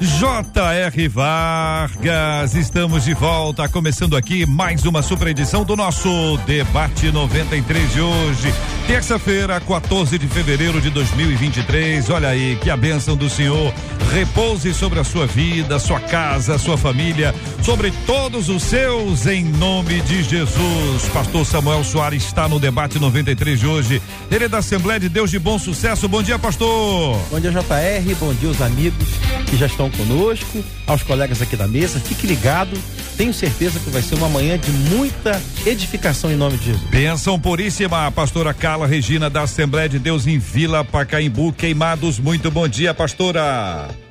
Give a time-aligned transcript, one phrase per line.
[0.00, 1.08] J.R.
[1.08, 2.54] Vargas.
[2.54, 8.52] Estamos de volta, começando aqui mais uma super edição do nosso Debate 93 de hoje.
[8.86, 12.10] Terça-feira, 14 de fevereiro de 2023.
[12.10, 13.72] Olha aí, que a bênção do Senhor
[14.12, 20.00] repouse sobre a sua vida, sua casa, sua família, sobre todos os seus, em nome
[20.02, 21.08] de Jesus.
[21.12, 24.02] Pastor Samuel Soares está no debate 93 de hoje.
[24.30, 26.08] Ele é da Assembleia de Deus de Bom Sucesso.
[26.08, 27.18] Bom dia, pastor.
[27.30, 28.14] Bom dia, JR.
[28.20, 29.08] Bom dia, os amigos
[29.46, 32.00] que já estão conosco, aos colegas aqui da mesa.
[32.00, 32.78] Fique ligado
[33.16, 36.90] tenho certeza que vai ser uma manhã de muita edificação em nome de Jesus.
[36.90, 42.18] Benção puríssima, pastora Carla Regina da Assembleia de Deus em Vila Pacaembu, Queimados.
[42.18, 44.03] Muito bom dia, pastora.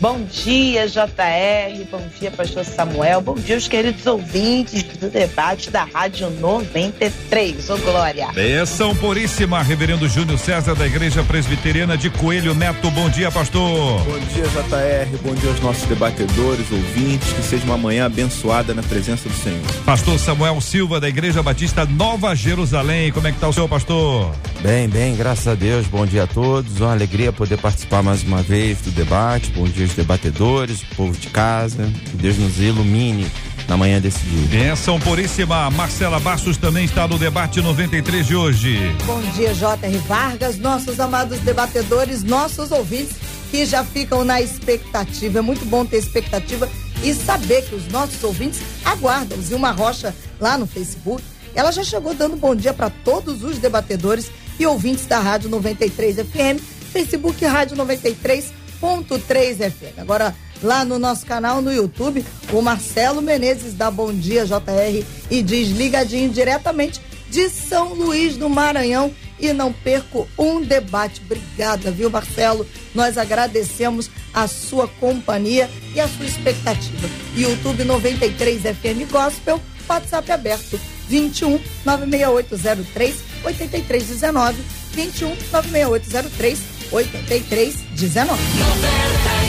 [0.00, 1.84] Bom dia, JR.
[1.90, 3.20] Bom dia, pastor Samuel.
[3.20, 7.70] Bom dia, os queridos ouvintes do debate da Rádio 93.
[7.70, 8.28] Ô, Glória.
[8.32, 12.90] Benção puríssima, reverendo Júnior César da Igreja Presbiteriana de Coelho Neto.
[12.90, 14.02] Bom dia, pastor.
[14.04, 15.16] Bom dia, JR.
[15.22, 17.32] Bom dia aos nossos debatedores, ouvintes.
[17.32, 19.62] Que seja uma manhã abençoada na presença do Senhor.
[19.86, 23.12] Pastor Samuel Silva da Igreja Batista Nova Jerusalém.
[23.12, 24.34] Como é que tá o senhor, pastor?
[24.60, 25.86] Bem, bem, graças a Deus.
[25.86, 26.80] Bom dia a todos.
[26.80, 29.50] Uma alegria poder participar mais uma vez do debate.
[29.50, 33.30] Bom dia debatedores, o povo de casa, que Deus nos ilumine
[33.68, 34.46] na manhã desse dia.
[34.48, 38.78] Benção puríssima, Marcela Bastos também está no debate 93 de hoje.
[39.04, 39.98] Bom dia, J.R.
[39.98, 43.16] Vargas, nossos amados debatedores, nossos ouvintes
[43.50, 45.38] que já ficam na expectativa.
[45.38, 46.68] É muito bom ter expectativa
[47.02, 49.40] e saber que os nossos ouvintes aguardam.
[49.40, 51.22] Zilma Rocha lá no Facebook,
[51.54, 56.16] ela já chegou dando bom dia para todos os debatedores e ouvintes da Rádio 93
[56.16, 56.60] FM,
[56.92, 59.98] Facebook Rádio 93 101.3 FM.
[59.98, 62.22] Agora, lá no nosso canal no YouTube,
[62.52, 67.00] o Marcelo Menezes dá bom dia, JR, e diz ligadinho diretamente
[67.30, 69.10] de São Luís do Maranhão.
[69.40, 71.20] E não perco um debate.
[71.24, 72.64] Obrigada, viu, Marcelo?
[72.94, 77.08] Nós agradecemos a sua companhia e a sua expectativa.
[77.34, 80.78] YouTube 93 FM Gospel, WhatsApp aberto
[81.08, 84.62] 21 96803 8319
[84.92, 89.43] 21 96803 8319.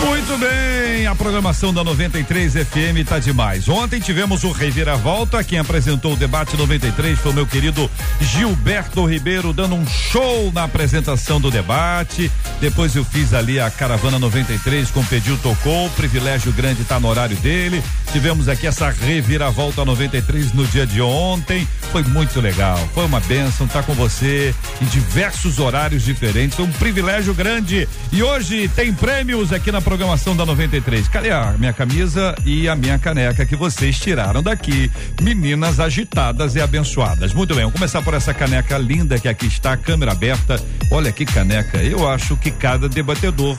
[0.00, 3.68] Muito bem, a programação da 93 FM tá demais.
[3.68, 7.90] Ontem tivemos o Reviravolta, quem apresentou o debate 93 foi o meu querido
[8.20, 12.30] Gilberto Ribeiro, dando um show na apresentação do debate.
[12.60, 17.36] Depois eu fiz ali a Caravana 93 com Pediu Tocou, privilégio grande tá no horário
[17.36, 17.82] dele.
[18.12, 21.66] Tivemos aqui essa Reviravolta 93 no dia de ontem.
[21.90, 26.56] Foi muito legal, foi uma benção estar tá com você em diversos horários diferentes.
[26.56, 27.88] Foi um privilégio grande.
[28.12, 31.08] E hoje tem prêmios aqui na programação da 93.
[31.08, 34.90] Cadê a minha camisa e a minha caneca que vocês tiraram daqui?
[35.22, 37.32] Meninas agitadas e abençoadas.
[37.32, 40.62] Muito bem, vamos começar por essa caneca linda que aqui está, câmera aberta.
[40.92, 41.82] Olha que caneca.
[41.82, 43.58] Eu acho que cada debatedor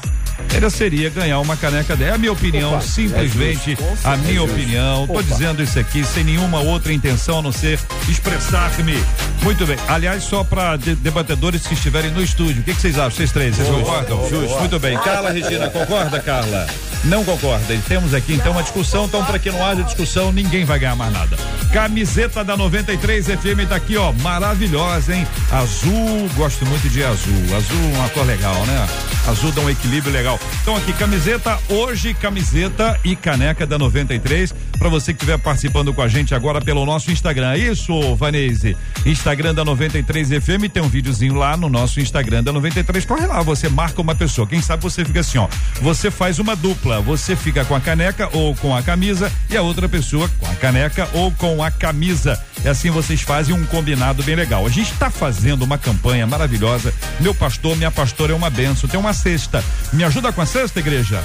[0.54, 2.12] era seria ganhar uma caneca dela.
[2.12, 5.04] É a minha opinião, Opa, simplesmente é a minha é opinião.
[5.04, 5.16] Opa.
[5.16, 8.98] Tô dizendo isso aqui sem nenhuma outra intenção a não ser expressar-me.
[9.44, 9.78] Muito bem.
[9.88, 13.12] Aliás, só para de debatedores que estiverem no estúdio, o que, que vocês acham?
[13.12, 14.30] Vocês três, vocês concordam?
[14.30, 14.98] Justo, muito bem.
[15.00, 16.68] Carla Regina, concorda, Carla?
[17.04, 17.74] Não concorda.
[17.74, 20.96] E temos aqui então uma discussão, então para que não haja discussão, ninguém vai ganhar
[20.96, 21.38] mais nada.
[21.72, 25.28] Camiseta da 93 FM tá aqui, ó, maravilhosa, hein?
[25.52, 27.56] Azul, gosto muito de azul.
[27.56, 28.88] Azul é uma cor legal, né?
[29.28, 30.27] Azul dá um equilíbrio legal.
[30.62, 36.02] Então aqui camiseta hoje, camiseta e caneca da 93 para você que estiver participando com
[36.02, 37.54] a gente agora pelo nosso Instagram.
[37.54, 38.78] É isso, Vanese.
[39.06, 43.06] Instagram da 93 FM tem um videozinho lá no nosso Instagram da 93.
[43.06, 44.48] Corre lá, você marca uma pessoa.
[44.48, 45.48] Quem sabe você fica assim, ó.
[45.82, 49.62] Você faz uma dupla, você fica com a caneca ou com a camisa e a
[49.62, 52.40] outra pessoa com a caneca ou com a camisa.
[52.64, 54.66] E assim vocês fazem um combinado bem legal.
[54.66, 56.94] A gente está fazendo uma campanha maravilhosa.
[57.20, 58.90] Meu pastor, minha pastora é uma benção.
[58.90, 59.64] Tem uma cesta.
[59.94, 61.24] Me ajuda com a cesta, igreja?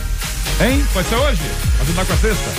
[0.60, 0.84] Hein?
[0.92, 1.40] Pode ser hoje?
[1.80, 2.50] Ajudar com a cesta?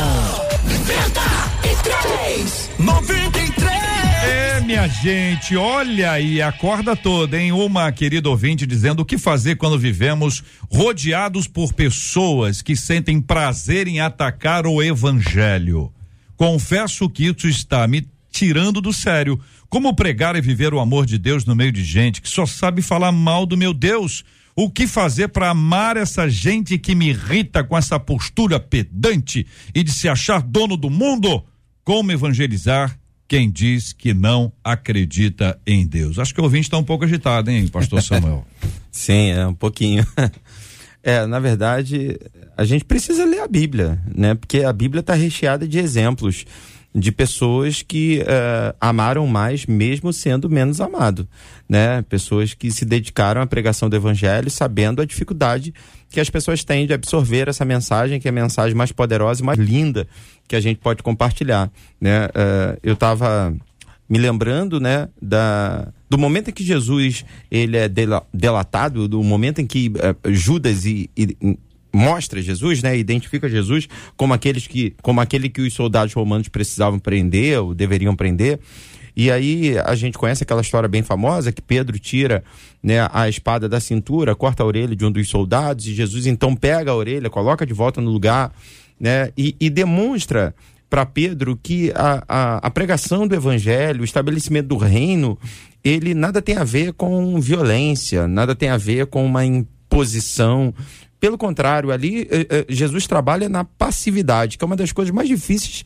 [0.65, 2.71] 93!
[2.79, 3.81] 93!
[4.23, 7.53] É, minha gente, olha aí, acorda toda, hein?
[7.53, 13.89] Uma querida ouvinte dizendo o que fazer quando vivemos rodeados por pessoas que sentem prazer
[13.89, 15.91] em atacar o evangelho.
[16.37, 19.41] Confesso que isso está me tirando do sério.
[19.69, 22.83] Como pregar e viver o amor de Deus no meio de gente que só sabe
[22.83, 24.25] falar mal do meu Deus?
[24.57, 29.83] O que fazer para amar essa gente que me irrita com essa postura pedante e
[29.83, 31.45] de se achar dono do mundo?
[31.85, 36.19] Como evangelizar quem diz que não acredita em Deus.
[36.19, 38.45] Acho que o ouvinte está um pouco agitado, hein, pastor Samuel?
[38.91, 40.07] Sim, é um pouquinho.
[41.03, 42.19] É, na verdade,
[42.55, 44.35] a gente precisa ler a Bíblia, né?
[44.35, 46.45] Porque a Bíblia está recheada de exemplos
[46.95, 51.29] de pessoas que uh, amaram mais mesmo sendo menos amado,
[51.69, 52.03] né?
[52.03, 55.73] Pessoas que se dedicaram à pregação do evangelho sabendo a dificuldade
[56.09, 59.45] que as pessoas têm de absorver essa mensagem, que é a mensagem mais poderosa e
[59.47, 60.09] mais linda
[60.49, 61.71] que a gente pode compartilhar,
[62.01, 62.27] né?
[62.27, 63.55] Uh, eu estava
[64.09, 67.89] me lembrando, né, da, do momento em que Jesus ele é
[68.35, 71.37] delatado, do momento em que uh, Judas e, e,
[71.93, 76.99] mostra Jesus, né, identifica Jesus como aqueles que, como aquele que os soldados romanos precisavam
[76.99, 78.61] prender ou deveriam prender.
[79.17, 82.45] E aí a gente conhece aquela história bem famosa que Pedro tira
[82.83, 86.55] né, a espada da cintura, corta a orelha de um dos soldados e Jesus então
[86.55, 88.53] pega a orelha, coloca de volta no lugar,
[88.99, 90.55] né, e, e demonstra
[90.89, 95.39] para Pedro que a, a, a, pregação do evangelho, o estabelecimento do reino,
[95.85, 100.75] ele nada tem a ver com violência, nada tem a ver com uma imposição.
[101.21, 105.29] Pelo contrário, ali eh, eh, Jesus trabalha na passividade, que é uma das coisas mais
[105.29, 105.85] difíceis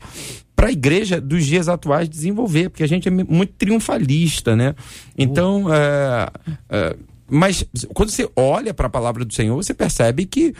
[0.55, 4.73] para a igreja dos dias atuais desenvolver, porque a gente é muito triunfalista, né?
[5.17, 6.29] Então, é,
[6.69, 6.95] é,
[7.27, 10.53] mas quando você olha para a palavra do Senhor, você percebe que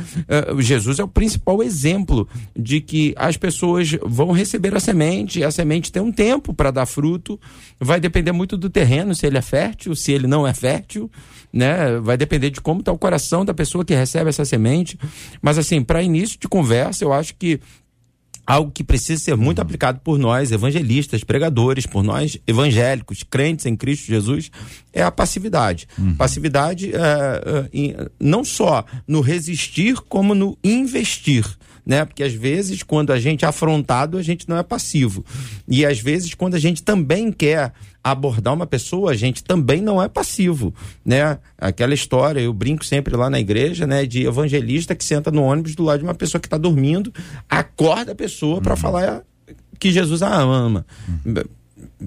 [0.50, 2.28] uh, Jesus é o principal exemplo
[2.58, 6.88] de que as pessoas vão receber a semente, a semente tem um tempo para dar
[6.88, 7.40] fruto,
[7.80, 11.10] vai depender muito do terreno, se ele é fértil, se ele não é fértil,
[11.56, 11.98] né?
[12.02, 15.00] Vai depender de como está o coração da pessoa que recebe essa semente.
[15.42, 17.62] Mas assim, para início de conversa, eu acho que
[18.46, 23.76] algo que precisa ser muito aplicado por nós, evangelistas, pregadores, por nós evangélicos, crentes em
[23.76, 24.52] Cristo Jesus,
[24.92, 25.88] é a passividade.
[25.98, 26.14] Uhum.
[26.16, 27.00] Passividade é,
[27.74, 31.46] é, não só no resistir, como no investir
[31.86, 32.04] né?
[32.04, 35.24] Porque às vezes, quando a gente é afrontado, a gente não é passivo.
[35.68, 37.74] E às vezes, quando a gente também quer
[38.06, 40.72] abordar uma pessoa, a gente também não é passivo,
[41.04, 41.40] né?
[41.58, 44.06] Aquela história, eu brinco sempre lá na igreja, né?
[44.06, 47.12] De evangelista que senta no ônibus do lado de uma pessoa que está dormindo,
[47.50, 48.80] acorda a pessoa para uhum.
[48.80, 49.24] falar
[49.80, 50.86] que Jesus a ama.
[51.26, 51.34] Uhum.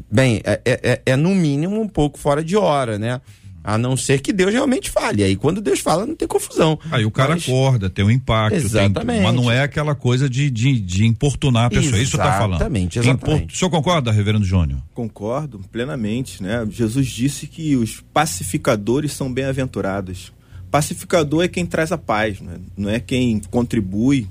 [0.09, 3.21] Bem, é, é, é, é no mínimo um pouco fora de hora, né?
[3.69, 5.23] A não ser que Deus realmente fale.
[5.23, 6.79] Aí quando Deus fala, não tem confusão.
[6.91, 7.43] Aí o cara mas...
[7.43, 8.57] acorda, tem um impacto.
[8.57, 9.17] Exatamente.
[9.17, 11.99] Tem, mas não é aquela coisa de, de, de importunar a pessoa.
[11.99, 12.61] Exatamente, é isso que tá falando.
[12.61, 13.55] Exatamente, exatamente.
[13.55, 14.81] O senhor concorda, reverendo Júnior?
[14.95, 16.67] Concordo plenamente, né?
[16.71, 20.33] Jesus disse que os pacificadores são bem-aventurados.
[20.71, 22.55] Pacificador é quem traz a paz, né?
[22.75, 24.27] não é quem contribui,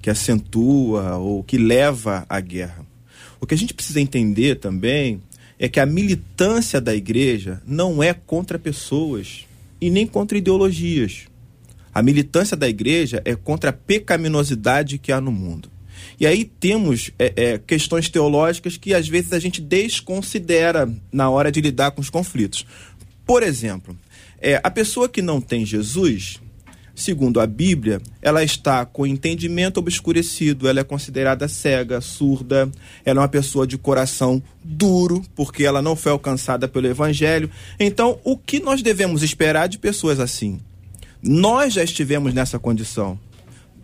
[0.00, 2.86] que acentua ou que leva a guerra.
[3.40, 5.20] O que a gente precisa entender também
[5.58, 9.46] é que a militância da igreja não é contra pessoas
[9.80, 11.26] e nem contra ideologias.
[11.94, 15.70] A militância da igreja é contra a pecaminosidade que há no mundo.
[16.20, 21.50] E aí temos é, é, questões teológicas que às vezes a gente desconsidera na hora
[21.50, 22.66] de lidar com os conflitos.
[23.24, 23.96] Por exemplo,
[24.38, 26.40] é, a pessoa que não tem Jesus,
[26.96, 32.70] Segundo a Bíblia, ela está com o entendimento obscurecido, ela é considerada cega, surda,
[33.04, 37.50] ela é uma pessoa de coração duro, porque ela não foi alcançada pelo Evangelho.
[37.78, 40.58] Então, o que nós devemos esperar de pessoas assim?
[41.22, 43.18] Nós já estivemos nessa condição.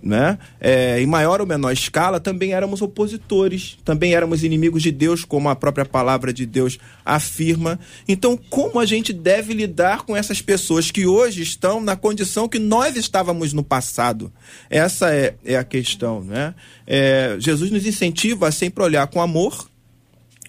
[0.03, 0.37] Né?
[0.61, 5.49] É, em maior ou menor escala, também éramos opositores, também éramos inimigos de Deus, como
[5.49, 7.79] a própria palavra de Deus afirma.
[8.09, 12.59] Então, como a gente deve lidar com essas pessoas que hoje estão na condição que
[12.59, 14.33] nós estávamos no passado?
[14.69, 16.55] Essa é, é a questão, né?
[16.87, 19.69] É, Jesus nos incentiva a sempre olhar com amor,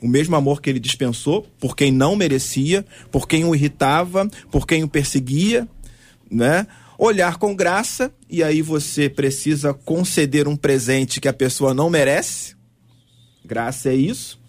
[0.01, 4.65] o mesmo amor que ele dispensou por quem não merecia, por quem o irritava, por
[4.65, 5.67] quem o perseguia,
[6.29, 6.65] né?
[7.05, 12.55] Olhar com graça, e aí você precisa conceder um presente que a pessoa não merece.
[13.43, 14.39] Graça é isso.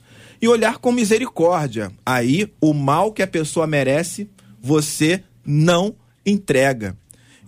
[0.41, 1.91] E olhar com misericórdia.
[2.07, 4.31] Aí o mal que a pessoa merece,
[4.63, 6.97] você não entrega.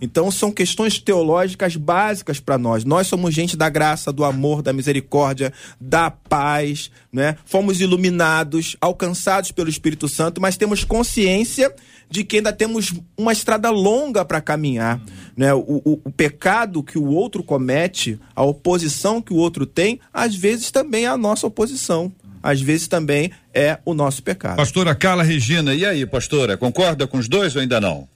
[0.01, 2.83] Então são questões teológicas básicas para nós.
[2.83, 7.37] Nós somos gente da graça, do amor, da misericórdia, da paz, né?
[7.45, 11.73] Fomos iluminados, alcançados pelo Espírito Santo, mas temos consciência
[12.09, 15.01] de que ainda temos uma estrada longa para caminhar.
[15.35, 15.53] Né?
[15.53, 20.35] O, o, o, pecado que o outro comete, a oposição que o outro tem, às
[20.35, 22.11] vezes também é a nossa oposição.
[22.41, 24.55] Às vezes também é o nosso pecado.
[24.57, 28.07] Pastora Carla Regina, e aí, pastora, concorda com os dois ou ainda não?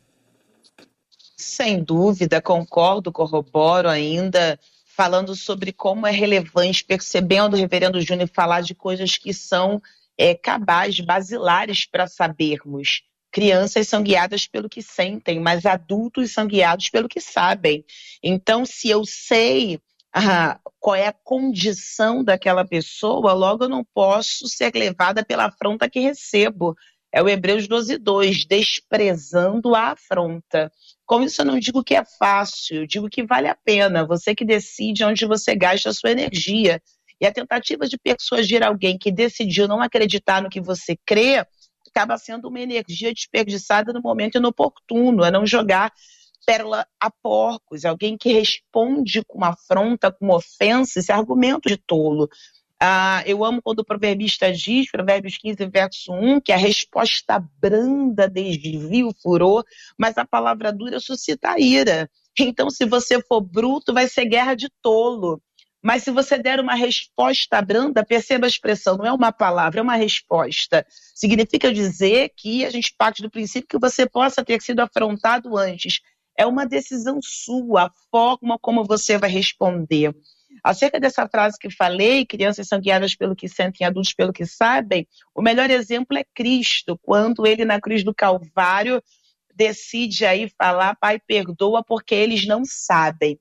[1.36, 4.60] Sem dúvida, concordo, corroboro ainda,
[4.96, 9.82] falando sobre como é relevante, percebendo o reverendo Júnior falar de coisas que são
[10.18, 16.90] é, cabais, basilares para sabermos crianças são guiadas pelo que sentem, mas adultos são guiados
[16.90, 17.86] pelo que sabem.
[18.22, 19.80] Então, se eu sei
[20.14, 25.90] ah, qual é a condição daquela pessoa, logo eu não posso ser levada pela afronta
[25.90, 26.76] que recebo.
[27.14, 30.72] É o Hebreus 12, 2, desprezando a afronta.
[31.06, 34.06] Com isso, eu não digo que é fácil, eu digo que vale a pena.
[34.06, 36.82] Você que decide onde você gasta a sua energia.
[37.20, 41.46] E a tentativa de persuadir alguém que decidiu não acreditar no que você crê,
[41.94, 45.92] acaba sendo uma energia desperdiçada no momento inoportuno, é não jogar
[46.46, 51.78] pérola a porcos, alguém que responde com uma afronta, com uma ofensa, esse argumento de
[51.78, 52.28] tolo.
[52.80, 58.28] Ah, eu amo quando o proverbista diz, Provérbios 15, verso 1, que a resposta branda
[58.28, 59.64] desvia o furor,
[59.96, 62.10] mas a palavra dura suscita a ira.
[62.40, 65.40] Então, se você for bruto, vai ser guerra de tolo.
[65.82, 69.84] Mas se você der uma resposta branda, perceba a expressão, não é uma palavra, é
[69.84, 70.86] uma resposta.
[71.16, 76.00] Significa dizer que a gente parte do princípio que você possa ter sido afrontado antes.
[76.38, 80.16] É uma decisão sua, a forma como você vai responder.
[80.64, 85.08] Acerca dessa frase que falei, crianças são guiadas pelo que sentem, adultos pelo que sabem,
[85.34, 89.02] o melhor exemplo é Cristo, quando ele na cruz do Calvário
[89.56, 93.40] decide aí falar, Pai, perdoa porque eles não sabem.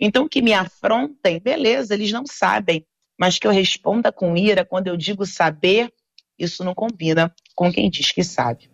[0.00, 2.86] Então, que me afrontem, beleza, eles não sabem,
[3.18, 5.92] mas que eu responda com ira quando eu digo saber,
[6.38, 8.70] isso não combina com quem diz que sabe.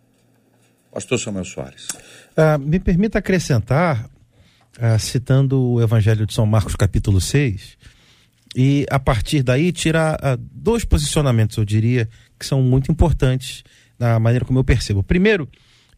[0.93, 1.89] Pastor Samuel Soares.
[2.37, 4.09] Uh, me permita acrescentar,
[4.79, 7.77] uh, citando o Evangelho de São Marcos, capítulo 6,
[8.55, 13.65] e a partir daí tirar uh, dois posicionamentos, eu diria, que são muito importantes
[13.99, 15.03] na maneira como eu percebo.
[15.03, 15.49] Primeiro,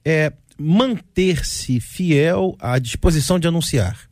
[0.03, 4.08] é manter-se fiel à disposição de anunciar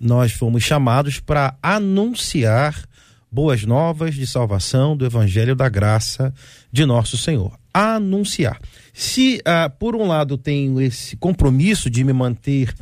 [0.00, 2.84] nós fomos chamados para anunciar
[3.30, 6.32] boas novas de salvação do Evangelho da Graça
[6.72, 7.58] de nosso Senhor.
[7.72, 8.60] Anunciar.
[8.92, 12.74] Se, ah, por um lado, tenho esse compromisso de me manter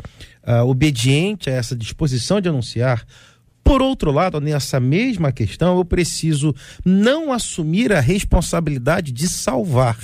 [0.42, 3.04] ah, obediente a essa disposição de anunciar,
[3.66, 6.54] por outro lado, nessa mesma questão, eu preciso
[6.85, 9.99] não assumir a responsabilidade de salvar.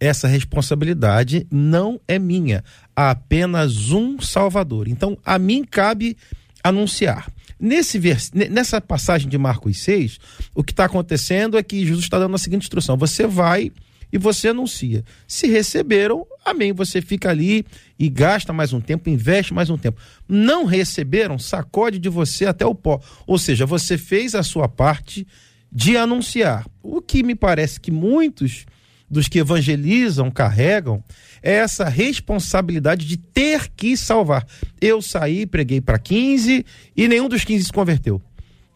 [0.00, 2.64] Essa responsabilidade não é minha.
[2.96, 4.88] Há apenas um Salvador.
[4.88, 6.16] Então, a mim cabe
[6.64, 7.30] anunciar.
[7.60, 8.32] Nesse vers...
[8.32, 10.18] Nessa passagem de Marcos 6,
[10.54, 13.70] o que está acontecendo é que Jesus está dando a seguinte instrução: você vai
[14.10, 15.04] e você anuncia.
[15.26, 16.72] Se receberam, amém.
[16.72, 17.64] Você fica ali
[17.98, 20.00] e gasta mais um tempo, investe mais um tempo.
[20.28, 23.00] Não receberam, sacode de você até o pó.
[23.26, 25.26] Ou seja, você fez a sua parte
[25.70, 26.64] de anunciar.
[26.82, 28.66] O que me parece que muitos
[29.14, 31.02] dos que evangelizam carregam
[31.42, 34.46] é essa responsabilidade de ter que salvar.
[34.80, 36.66] Eu saí, preguei para 15
[36.96, 38.20] e nenhum dos 15 se converteu.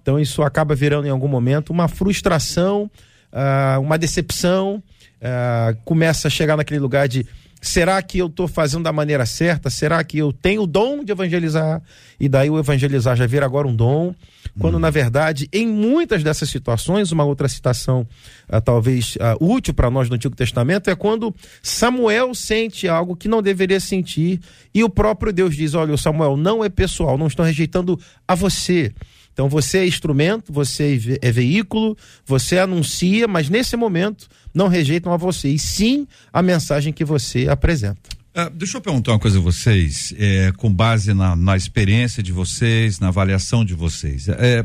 [0.00, 2.90] Então isso acaba virando em algum momento uma frustração,
[3.32, 4.82] uh, uma decepção,
[5.20, 7.26] uh, começa a chegar naquele lugar de
[7.60, 9.68] será que eu estou fazendo da maneira certa?
[9.68, 11.82] Será que eu tenho o dom de evangelizar?
[12.18, 14.14] E daí o evangelizar já vira agora um dom
[14.58, 14.80] quando hum.
[14.80, 18.06] na verdade, em muitas dessas situações, uma outra citação
[18.48, 23.28] uh, talvez uh, útil para nós no Antigo Testamento é quando Samuel sente algo que
[23.28, 24.40] não deveria sentir
[24.74, 28.92] e o próprio Deus diz: Olha, Samuel não é pessoal, não estão rejeitando a você.
[29.32, 31.96] Então você é instrumento, você é veículo,
[32.26, 37.46] você anuncia, mas nesse momento não rejeitam a você, e sim a mensagem que você
[37.48, 38.17] apresenta.
[38.38, 42.30] Uh, deixa eu perguntar uma coisa a vocês, é, com base na, na, experiência de
[42.30, 44.28] vocês, na avaliação de vocês.
[44.28, 44.64] É,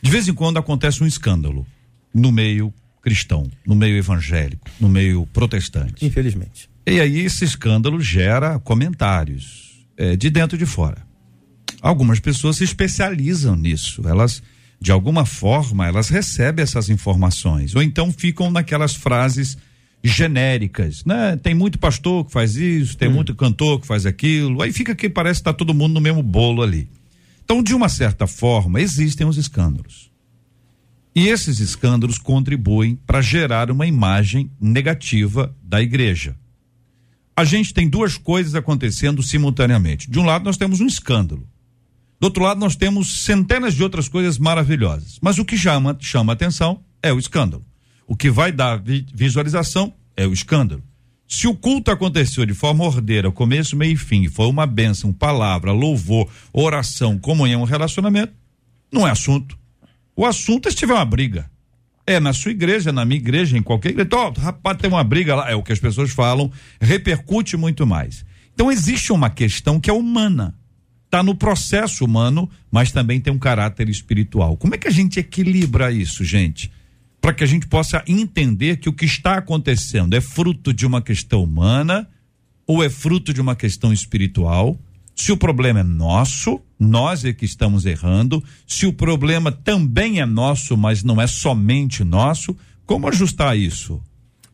[0.00, 1.66] de vez em quando acontece um escândalo
[2.14, 6.06] no meio cristão, no meio evangélico, no meio protestante.
[6.06, 6.70] Infelizmente.
[6.86, 11.04] E aí esse escândalo gera comentários é, de dentro e de fora.
[11.82, 14.06] Algumas pessoas se especializam nisso.
[14.06, 14.40] Elas,
[14.80, 17.74] de alguma forma, elas recebem essas informações.
[17.74, 19.58] Ou então ficam naquelas frases
[20.02, 21.36] genéricas, né?
[21.36, 23.14] Tem muito pastor que faz isso, tem hum.
[23.14, 24.62] muito cantor que faz aquilo.
[24.62, 26.88] Aí fica que parece que tá todo mundo no mesmo bolo ali.
[27.44, 30.10] Então, de uma certa forma, existem os escândalos.
[31.14, 36.36] E esses escândalos contribuem para gerar uma imagem negativa da igreja.
[37.36, 40.10] A gente tem duas coisas acontecendo simultaneamente.
[40.10, 41.48] De um lado, nós temos um escândalo.
[42.20, 45.18] Do outro lado, nós temos centenas de outras coisas maravilhosas.
[45.20, 47.64] Mas o que chama, chama atenção é o escândalo.
[48.10, 50.82] O que vai dar vi visualização é o escândalo.
[51.28, 55.70] Se o culto aconteceu de forma ordeira, começo, meio e fim, foi uma bênção, palavra,
[55.70, 58.32] louvor, oração, comunhão, relacionamento,
[58.92, 59.56] não é assunto.
[60.16, 61.48] O assunto é se tiver uma briga.
[62.04, 64.10] É na sua igreja, na minha igreja, em qualquer igreja.
[64.12, 65.48] Oh, rapaz, tem uma briga lá.
[65.48, 66.50] É o que as pessoas falam,
[66.80, 68.24] repercute muito mais.
[68.52, 70.52] Então existe uma questão que é humana.
[71.04, 74.56] Está no processo humano, mas também tem um caráter espiritual.
[74.56, 76.72] Como é que a gente equilibra isso, gente?
[77.20, 81.02] Para que a gente possa entender que o que está acontecendo é fruto de uma
[81.02, 82.08] questão humana
[82.66, 84.78] ou é fruto de uma questão espiritual
[85.20, 88.42] se o problema é nosso, nós é que estamos errando.
[88.66, 94.02] Se o problema também é nosso, mas não é somente nosso, como ajustar isso?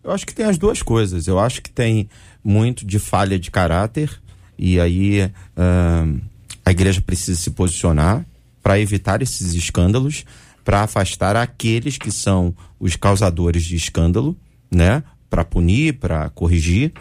[0.02, 1.28] Eu acho que tem as duas coisas.
[1.28, 2.08] Eu acho que tem
[2.42, 4.10] muito de falha de caráter,
[4.58, 6.20] e aí uh,
[6.64, 8.26] a igreja precisa se posicionar
[8.60, 10.24] para evitar esses escândalos,
[10.66, 14.36] para afastar aqueles que são os causadores de escândalo,
[14.68, 15.04] né?
[15.30, 16.92] Para punir, para corrigir.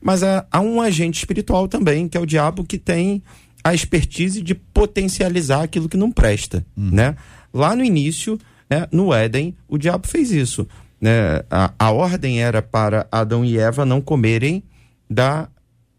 [0.00, 3.22] Mas há, há um agente espiritual também, que é o diabo, que tem
[3.62, 6.90] a expertise de potencializar aquilo que não presta, uhum.
[6.90, 7.14] né?
[7.54, 10.66] Lá no início, né, no Éden, o diabo fez isso.
[11.00, 11.44] Né?
[11.48, 14.64] A, a ordem era para Adão e Eva não comerem
[15.08, 15.48] da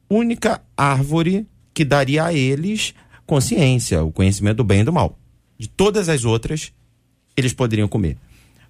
[0.10, 2.94] única árvore que daria a eles
[3.26, 5.18] consciência, o conhecimento do bem e do mal.
[5.58, 6.74] De todas as outras,
[7.36, 8.18] eles poderiam comer.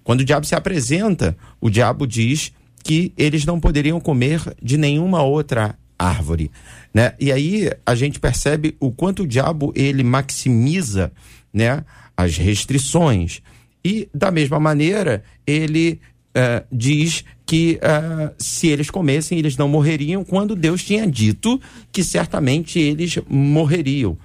[0.02, 2.52] Quando o diabo se apresenta, o diabo diz
[2.82, 6.50] que eles não poderiam comer de nenhuma outra árvore,
[6.92, 7.14] né?
[7.18, 11.10] E aí a gente percebe o quanto o diabo ele maximiza,
[11.52, 11.84] né,
[12.16, 13.40] as restrições
[13.84, 16.00] e da mesma maneira ele
[16.36, 21.60] uh, diz que uh, se eles comessem eles não morreriam quando Deus tinha dito
[21.92, 24.18] que certamente eles morreriam.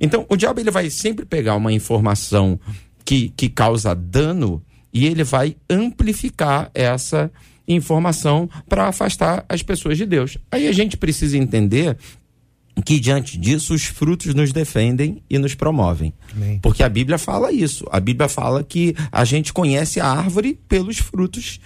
[0.00, 2.58] Então o diabo ele vai sempre pegar uma informação
[3.06, 7.30] que, que causa dano e ele vai amplificar essa
[7.68, 10.36] informação para afastar as pessoas de Deus.
[10.50, 11.96] Aí a gente precisa entender
[12.84, 16.12] que diante disso os frutos nos defendem e nos promovem.
[16.34, 16.58] Amém.
[16.60, 17.86] Porque a Bíblia fala isso.
[17.90, 21.60] A Bíblia fala que a gente conhece a árvore pelos frutos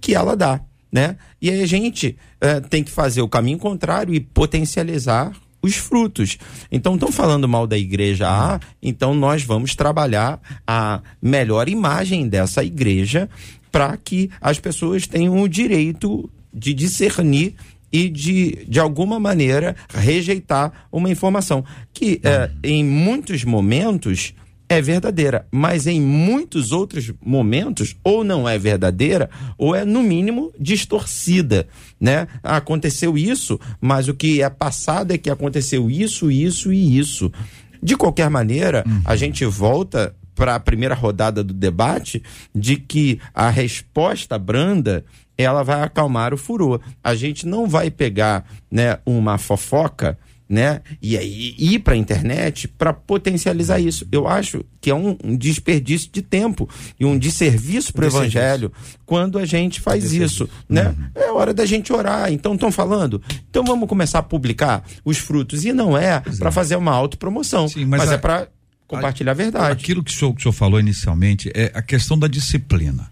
[0.00, 1.16] que ela dá, né?
[1.40, 5.32] E aí a gente uh, tem que fazer o caminho contrário e potencializar
[5.64, 6.38] os frutos.
[6.70, 12.62] Então, estão falando mal da igreja A, então nós vamos trabalhar a melhor imagem dessa
[12.62, 13.28] igreja
[13.72, 17.54] para que as pessoas tenham o direito de discernir
[17.90, 24.34] e de, de alguma maneira, rejeitar uma informação que, é, em muitos momentos,
[24.68, 30.52] é verdadeira, mas em muitos outros momentos ou não é verdadeira ou é no mínimo
[30.58, 31.68] distorcida,
[32.00, 32.26] né?
[32.42, 37.30] Aconteceu isso, mas o que é passado é que aconteceu isso, isso e isso.
[37.82, 39.02] De qualquer maneira, uhum.
[39.04, 42.22] a gente volta para a primeira rodada do debate
[42.54, 45.04] de que a resposta branda
[45.36, 46.80] ela vai acalmar o furor.
[47.02, 50.18] A gente não vai pegar né, uma fofoca
[50.54, 50.80] né?
[51.02, 54.06] E aí ir para a internet para potencializar isso.
[54.12, 58.72] Eu acho que é um, um desperdício de tempo e um desserviço para o evangelho
[59.04, 60.88] quando a gente faz isso, né?
[60.88, 61.22] Uhum.
[61.22, 62.32] É hora da gente orar.
[62.32, 63.20] Então estão falando.
[63.50, 67.84] Então vamos começar a publicar os frutos e não é para fazer uma autopromoção, Sim,
[67.84, 68.14] mas, mas a...
[68.14, 68.48] é para
[68.86, 69.72] compartilhar a verdade.
[69.72, 73.10] Aquilo que o senhor, que o senhor falou inicialmente é a questão da disciplina.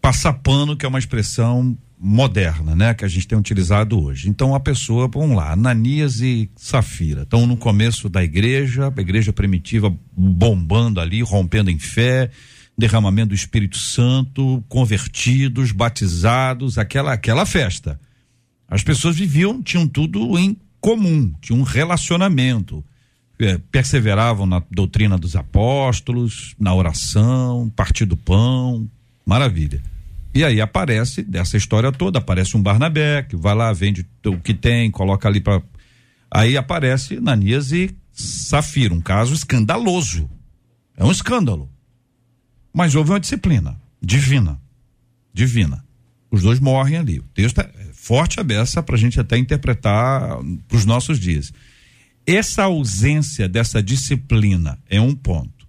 [0.00, 4.30] Passar pano, que é uma expressão moderna, né, que a gente tem utilizado hoje.
[4.30, 9.34] Então a pessoa, vamos lá, Ananias e Safira, estão no começo da igreja, a igreja
[9.34, 12.30] primitiva bombando ali, rompendo em fé,
[12.76, 18.00] derramamento do Espírito Santo, convertidos, batizados, aquela aquela festa.
[18.66, 22.82] As pessoas viviam, tinham tudo em comum, tinham um relacionamento
[23.38, 28.88] é, perseveravam na doutrina dos apóstolos, na oração, partir do pão,
[29.26, 29.82] maravilha.
[30.32, 34.54] E aí aparece, dessa história toda, aparece um Barnabé, que vai lá, vende o que
[34.54, 35.62] tem, coloca ali para.
[36.30, 40.30] Aí aparece Nanias e Safira, um caso escandaloso.
[40.96, 41.68] É um escândalo.
[42.72, 44.60] Mas houve uma disciplina divina.
[45.32, 45.84] Divina.
[46.30, 47.18] Os dois morrem ali.
[47.18, 51.52] O texto é forte a beça para a gente até interpretar para os nossos dias.
[52.26, 55.68] Essa ausência dessa disciplina é um ponto.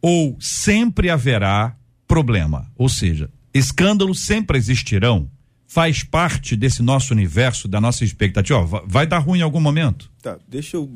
[0.00, 2.70] Ou sempre haverá problema.
[2.76, 5.30] Ou seja, escândalos sempre existirão.
[5.66, 8.82] Faz parte desse nosso universo, da nossa expectativa.
[8.86, 10.10] Vai dar ruim em algum momento?
[10.20, 10.90] Tá, deixa eu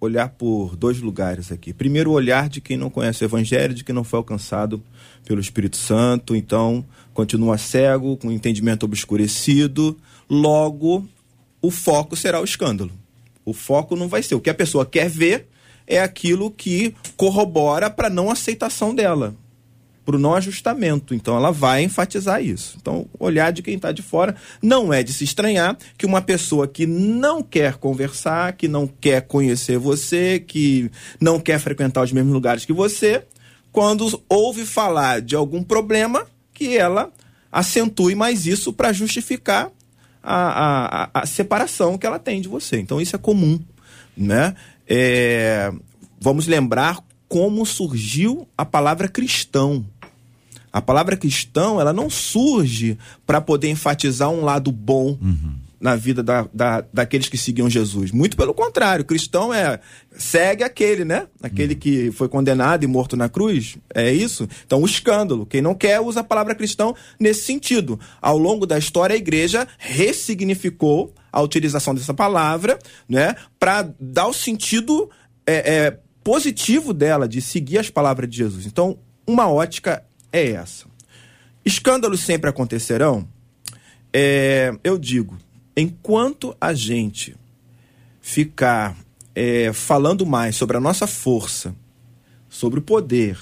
[0.00, 1.72] olhar por dois lugares aqui.
[1.72, 4.82] Primeiro, o olhar de quem não conhece o Evangelho, de quem não foi alcançado
[5.24, 9.96] pelo Espírito Santo, então continua cego, com entendimento obscurecido.
[10.28, 11.08] Logo,
[11.60, 12.92] o foco será o escândalo.
[13.44, 15.48] O foco não vai ser o que a pessoa quer ver,
[15.86, 19.34] é aquilo que corrobora para não aceitação dela
[20.06, 21.12] para o não ajustamento.
[21.12, 22.78] Então ela vai enfatizar isso.
[22.80, 26.68] Então, olhar de quem está de fora não é de se estranhar que uma pessoa
[26.68, 30.88] que não quer conversar, que não quer conhecer você, que
[31.20, 33.24] não quer frequentar os mesmos lugares que você,
[33.72, 37.10] quando ouve falar de algum problema, que ela
[37.50, 39.70] acentue mais isso para justificar
[40.22, 42.78] a, a, a, separação que ela tem de você.
[42.78, 43.60] Então isso é comum,
[44.16, 44.54] né?
[44.88, 45.72] É,
[46.20, 49.84] vamos lembrar como surgiu a palavra cristão.
[50.76, 55.54] A palavra cristão, ela não surge para poder enfatizar um lado bom uhum.
[55.80, 58.10] na vida da, da, daqueles que seguiam Jesus.
[58.12, 59.80] Muito pelo contrário, cristão é
[60.18, 61.28] segue aquele, né?
[61.42, 61.80] Aquele uhum.
[61.80, 63.78] que foi condenado e morto na cruz.
[63.94, 64.46] É isso?
[64.66, 65.46] Então, o escândalo.
[65.46, 67.98] Quem não quer usa a palavra cristão nesse sentido.
[68.20, 73.34] Ao longo da história, a igreja ressignificou a utilização dessa palavra, né?
[73.58, 75.08] Para dar o sentido
[75.46, 78.66] é, é, positivo dela, de seguir as palavras de Jesus.
[78.66, 80.04] Então, uma ótica
[80.36, 80.86] é essa.
[81.64, 83.26] Escândalos sempre acontecerão?
[84.12, 85.36] É, eu digo,
[85.76, 87.36] enquanto a gente
[88.20, 88.96] ficar
[89.34, 91.74] é, falando mais sobre a nossa força,
[92.48, 93.38] sobre o poder,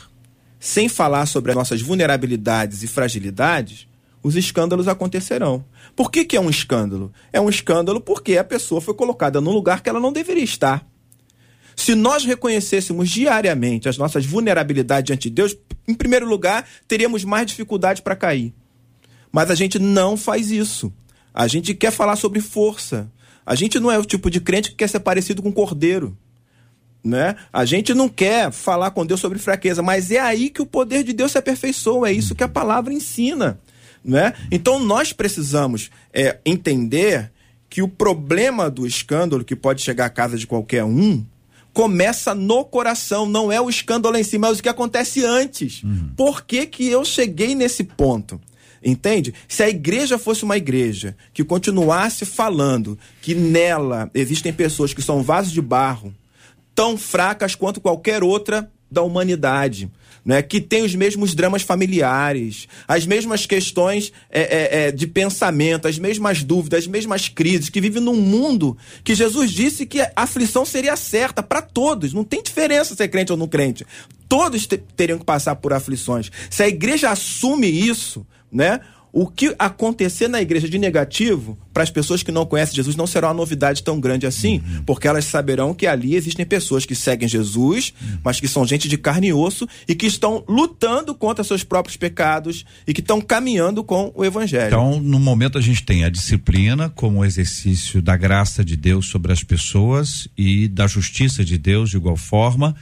[0.59, 3.87] sem falar sobre as nossas vulnerabilidades e fragilidades,
[4.23, 5.65] os escândalos acontecerão.
[5.95, 7.13] Por que, que é um escândalo?
[7.33, 10.85] É um escândalo porque a pessoa foi colocada num lugar que ela não deveria estar.
[11.77, 15.57] Se nós reconhecêssemos diariamente as nossas vulnerabilidades diante de Deus,
[15.87, 18.53] em primeiro lugar, teríamos mais dificuldade para cair.
[19.31, 20.93] Mas a gente não faz isso.
[21.33, 23.11] A gente quer falar sobre força.
[23.45, 26.17] A gente não é o tipo de crente que quer ser parecido com cordeiro.
[27.03, 27.37] Né?
[27.53, 31.03] A gente não quer falar com Deus sobre fraqueza, mas é aí que o poder
[31.05, 33.61] de Deus se aperfeiçoa, é isso que a palavra ensina.
[34.03, 34.33] Né?
[34.51, 37.31] Então nós precisamos é, entender
[37.69, 41.25] que o problema do escândalo que pode chegar à casa de qualquer um
[41.75, 45.83] começa no coração, não é o escândalo em si, mas o que acontece antes.
[45.83, 46.11] Uhum.
[46.17, 48.41] Por que, que eu cheguei nesse ponto?
[48.83, 49.35] Entende?
[49.49, 55.23] Se a igreja fosse uma igreja que continuasse falando que nela existem pessoas que são
[55.23, 56.15] vasos de barro,
[56.75, 59.91] tão fracas quanto qualquer outra da humanidade,
[60.25, 65.87] né, que tem os mesmos dramas familiares, as mesmas questões é, é, é, de pensamento,
[65.87, 70.11] as mesmas dúvidas, as mesmas crises, que vive num mundo que Jesus disse que a
[70.17, 73.85] aflição seria certa para todos, não tem diferença se é crente ou não crente.
[74.29, 76.31] Todos teriam que passar por aflições.
[76.49, 78.81] Se a igreja assume isso, né?
[79.17, 83.07] O que acontecer na igreja de negativo, para as pessoas que não conhecem Jesus, não
[83.07, 84.83] será uma novidade tão grande assim, uhum.
[84.85, 88.19] porque elas saberão que ali existem pessoas que seguem Jesus, uhum.
[88.25, 91.97] mas que são gente de carne e osso e que estão lutando contra seus próprios
[91.97, 94.67] pecados e que estão caminhando com o evangelho.
[94.67, 99.33] Então, no momento a gente tem a disciplina como exercício da graça de Deus sobre
[99.33, 102.75] as pessoas e da justiça de Deus de igual forma.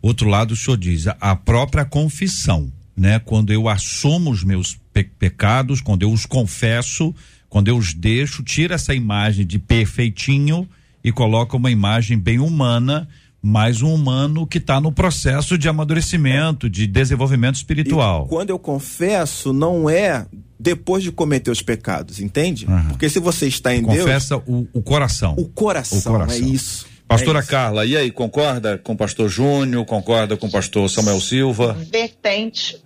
[0.00, 3.18] Outro lado, o senhor diz a própria confissão né?
[3.18, 7.14] Quando eu assumo os meus pe pecados, quando eu os confesso,
[7.48, 10.68] quando eu os deixo, tira essa imagem de perfeitinho
[11.02, 13.08] e coloca uma imagem bem humana,
[13.42, 18.26] mais um humano que está no processo de amadurecimento, de desenvolvimento espiritual.
[18.26, 20.26] E quando eu confesso, não é
[20.58, 22.66] depois de cometer os pecados, entende?
[22.66, 22.88] Uhum.
[22.90, 24.14] Porque se você está em Confessa Deus.
[24.14, 25.34] Confessa o, o, coração.
[25.36, 25.98] O coração.
[25.98, 26.86] O coração, é isso.
[27.08, 29.84] Pastora é Carla, e aí, concorda com o pastor Júnior?
[29.84, 31.76] Concorda com o pastor Samuel Silva?
[31.90, 32.78] Vertente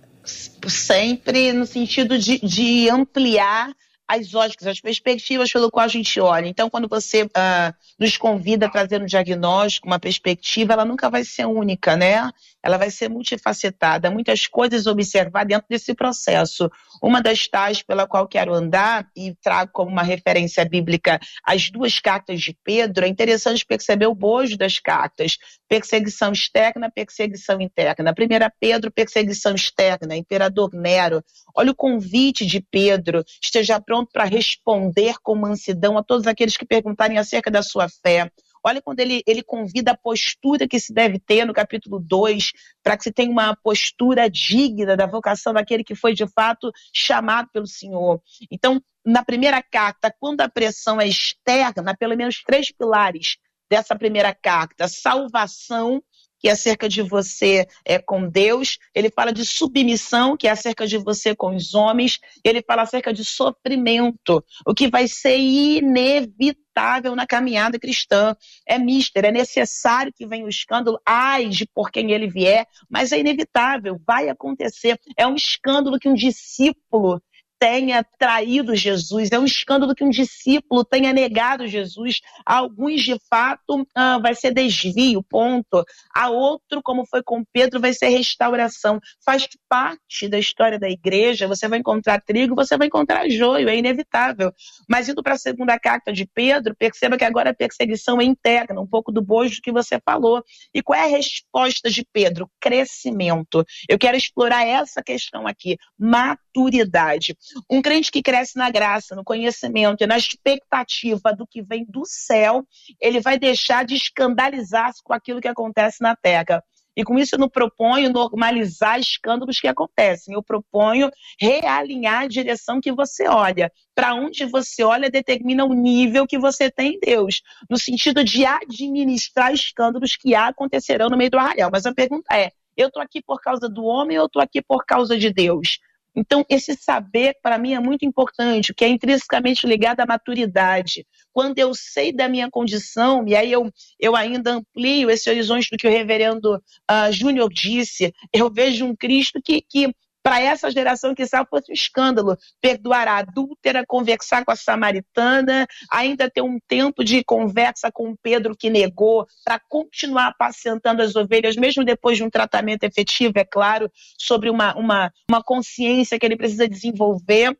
[0.67, 3.73] sempre no sentido de, de ampliar
[4.07, 6.47] as óticas, as perspectivas pelo qual a gente olha.
[6.47, 11.25] Então, quando você uh, nos convida a trazer um diagnóstico, uma perspectiva, ela nunca vai
[11.25, 12.31] ser única, né?
[12.63, 16.69] Ela vai ser multifacetada, muitas coisas observar dentro desse processo.
[17.01, 21.99] Uma das tais pela qual quero andar e trago como uma referência bíblica as duas
[21.99, 25.37] cartas de Pedro, é interessante perceber o bojo das cartas.
[25.67, 28.13] Perseguição externa, perseguição interna.
[28.13, 31.23] Primeira Pedro, perseguição externa, imperador Nero.
[31.55, 36.65] Olha o convite de Pedro, esteja pronto para responder com mansidão a todos aqueles que
[36.65, 38.31] perguntarem acerca da sua fé.
[38.67, 42.51] Olha quando ele, ele convida a postura que se deve ter no capítulo 2,
[42.83, 47.47] para que se tenha uma postura digna da vocação daquele que foi de fato chamado
[47.53, 48.21] pelo Senhor.
[48.51, 53.37] Então, na primeira carta, quando a pressão é externa, pelo menos três pilares
[53.69, 56.03] dessa primeira carta: salvação,
[56.37, 60.85] que é acerca de você é, com Deus, ele fala de submissão, que é acerca
[60.85, 66.66] de você com os homens, ele fala acerca de sofrimento, o que vai ser inevitável
[67.15, 68.35] na caminhada cristã.
[68.65, 73.11] É mister, é necessário que venha o escândalo, ai de por quem ele vier, mas
[73.11, 74.99] é inevitável, vai acontecer.
[75.17, 77.21] É um escândalo que um discípulo
[77.59, 82.21] tenha traído Jesus, é um escândalo que um discípulo tenha negado Jesus.
[82.45, 85.83] A alguns, de fato, ah, vai ser desvio, ponto.
[86.13, 88.99] A outro, como foi com Pedro, vai ser restauração.
[89.25, 91.47] Faz parte da história da igreja.
[91.47, 94.51] Você vai encontrar trigo, você vai encontrar joio, é inevitável.
[94.87, 98.81] Mas indo para a segunda carta de Pedro, perceba que agora a perseguição é interna,
[98.81, 100.43] um pouco do bojo que você falou.
[100.73, 102.49] E qual é a resposta de Pedro?
[102.59, 103.65] Crescimento.
[103.89, 105.77] Eu quero explorar essa questão aqui.
[105.97, 107.35] Maturidade.
[107.69, 112.03] Um crente que cresce na graça, no conhecimento e na expectativa do que vem do
[112.05, 112.65] céu,
[112.99, 116.63] ele vai deixar de escandalizar-se com aquilo que acontece na terra.
[116.97, 120.33] E com isso eu não proponho normalizar escândalos que acontecem.
[120.33, 123.71] Eu proponho realinhar a direção que você olha.
[123.93, 128.43] Para onde você olha determina o nível que você tem em Deus, no sentido de
[128.43, 131.69] administrar escândalos que acontecerão no meio do arraial.
[131.71, 134.59] Mas a pergunta é: eu estou aqui por causa do homem ou eu estou aqui
[134.59, 135.77] por causa de Deus?
[136.17, 141.05] Então, esse saber, para mim, é muito importante, que é intrinsecamente ligado à maturidade.
[141.31, 145.77] Quando eu sei da minha condição, e aí eu, eu ainda amplio esse horizonte do
[145.77, 149.93] que o reverendo uh, Júnior disse, eu vejo um Cristo que, que
[150.27, 152.37] para essa geração que sabe fosse um escândalo.
[152.59, 158.53] Perdoar a adúltera, conversar com a samaritana, ainda ter um tempo de conversa com Pedro
[158.53, 163.89] que negou, para continuar apacentando as ovelhas, mesmo depois de um tratamento efetivo, é claro,
[164.17, 167.57] sobre uma, uma, uma consciência que ele precisa desenvolver.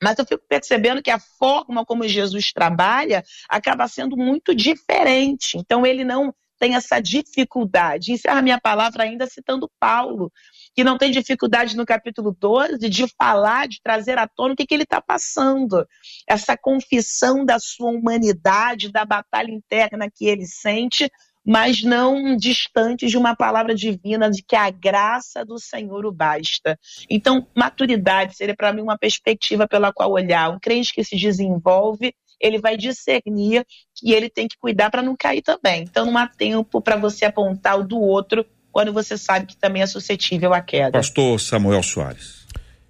[0.00, 5.58] Mas eu fico percebendo que a forma como Jesus trabalha acaba sendo muito diferente.
[5.58, 6.32] Então ele não
[6.64, 8.12] tem essa dificuldade.
[8.12, 10.32] Encerra minha palavra ainda citando Paulo
[10.74, 14.66] que não tem dificuldade no capítulo 12 de falar, de trazer à tona o que,
[14.66, 15.86] que ele está passando.
[16.26, 21.10] Essa confissão da sua humanidade, da batalha interna que ele sente,
[21.44, 26.78] mas não distante de uma palavra divina de que a graça do Senhor o basta.
[27.10, 30.50] Então, maturidade seria para mim uma perspectiva pela qual olhar.
[30.50, 35.16] Um crente que se desenvolve, ele vai discernir que ele tem que cuidar para não
[35.16, 35.82] cair também.
[35.82, 39.82] Então, não há tempo para você apontar o do outro quando você sabe que também
[39.82, 40.98] é suscetível à queda.
[40.98, 42.44] Pastor Samuel Soares.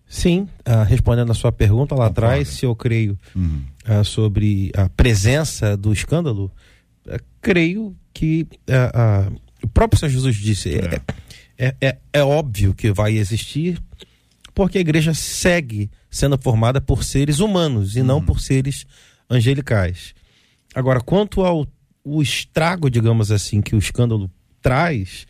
[0.09, 3.65] Sim, uh, respondendo a sua pergunta lá atrás, se eu creio uhum.
[3.89, 6.51] uh, sobre a presença do escândalo,
[7.07, 8.47] uh, creio que
[9.63, 11.01] o próprio Senhor Jesus disse: é.
[11.59, 13.81] É, é, é óbvio que vai existir,
[14.55, 18.07] porque a igreja segue sendo formada por seres humanos e uhum.
[18.07, 18.87] não por seres
[19.31, 20.15] angelicais.
[20.75, 21.67] Agora, quanto ao
[22.05, 25.27] o estrago, digamos assim, que o escândalo traz,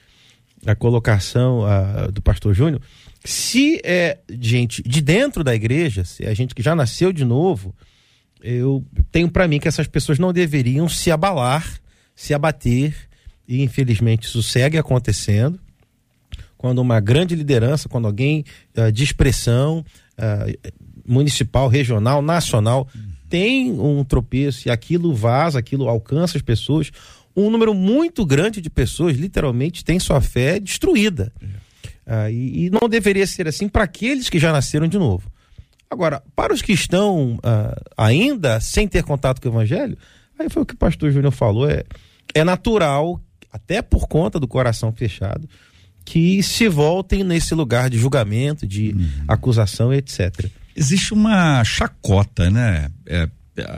[0.66, 2.80] a colocação a, do pastor Júnior,
[3.24, 7.74] se é gente de dentro da igreja, se é gente que já nasceu de novo,
[8.42, 11.80] eu tenho para mim que essas pessoas não deveriam se abalar,
[12.14, 12.94] se abater,
[13.46, 15.58] e infelizmente isso segue acontecendo.
[16.56, 18.44] Quando uma grande liderança, quando alguém
[18.76, 19.84] uh, de expressão
[20.18, 20.72] uh,
[21.06, 22.88] municipal, regional, nacional,
[23.34, 26.92] tem um tropeço e aquilo vaza, aquilo alcança as pessoas,
[27.34, 31.32] um número muito grande de pessoas, literalmente, tem sua fé destruída.
[32.06, 35.28] Ah, e, e, não deveria ser assim para aqueles que já nasceram de novo.
[35.90, 39.98] Agora, para os que estão ah, ainda sem ter contato com o Evangelho,
[40.38, 41.82] aí foi o que o pastor Júnior falou: é,
[42.32, 43.20] é natural,
[43.50, 45.48] até por conta do coração fechado,
[46.04, 49.24] que se voltem nesse lugar de julgamento, de uhum.
[49.26, 50.48] acusação, etc.
[50.74, 52.90] Existe uma chacota, né?
[53.06, 53.28] É,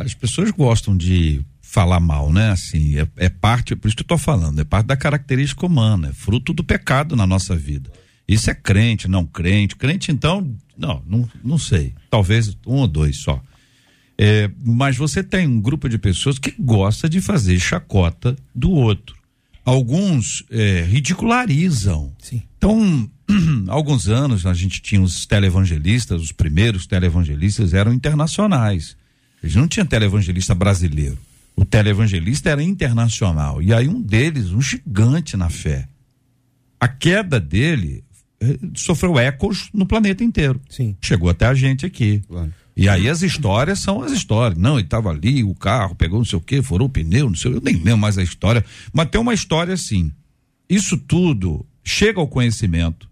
[0.01, 2.51] as pessoas gostam de falar mal, né?
[2.51, 6.09] Assim, é, é, parte, por isso que eu tô falando, é parte da característica humana,
[6.09, 7.91] é fruto do pecado na nossa vida.
[8.27, 9.77] Isso é crente, não crente.
[9.77, 11.95] Crente, então, não, não, não sei.
[12.11, 13.41] Talvez um ou dois só.
[14.19, 19.15] É, mas você tem um grupo de pessoas que gosta de fazer chacota do outro.
[19.65, 22.13] Alguns é, ridicularizam.
[22.19, 22.43] Sim.
[22.57, 23.11] Então,
[23.69, 28.97] alguns anos a gente tinha os televangelistas, os primeiros televangelistas eram internacionais.
[29.43, 31.19] Eles não tinha televangelista brasileiro.
[31.55, 33.62] O televangelista era internacional.
[33.62, 35.89] E aí um deles, um gigante na fé.
[36.79, 38.05] A queda dele
[38.41, 40.61] eh, sofreu ecos no planeta inteiro.
[40.69, 40.97] Sim.
[41.01, 42.23] Chegou até a gente aqui.
[42.29, 42.53] Claro.
[42.77, 44.59] E aí as histórias são as histórias.
[44.59, 47.35] Não, ele estava ali, o carro pegou não sei o quê, furou o pneu, não
[47.35, 48.62] sei, eu nem lembro mais a história.
[48.93, 50.12] Mas tem uma história assim.
[50.69, 53.09] Isso tudo chega ao conhecimento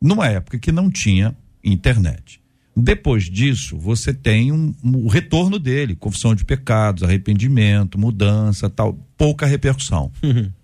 [0.00, 2.40] numa época que não tinha internet.
[2.76, 8.94] Depois disso, você tem um, um- o retorno dele, confissão de pecados, arrependimento, mudança, tal,
[9.16, 10.12] pouca repercussão.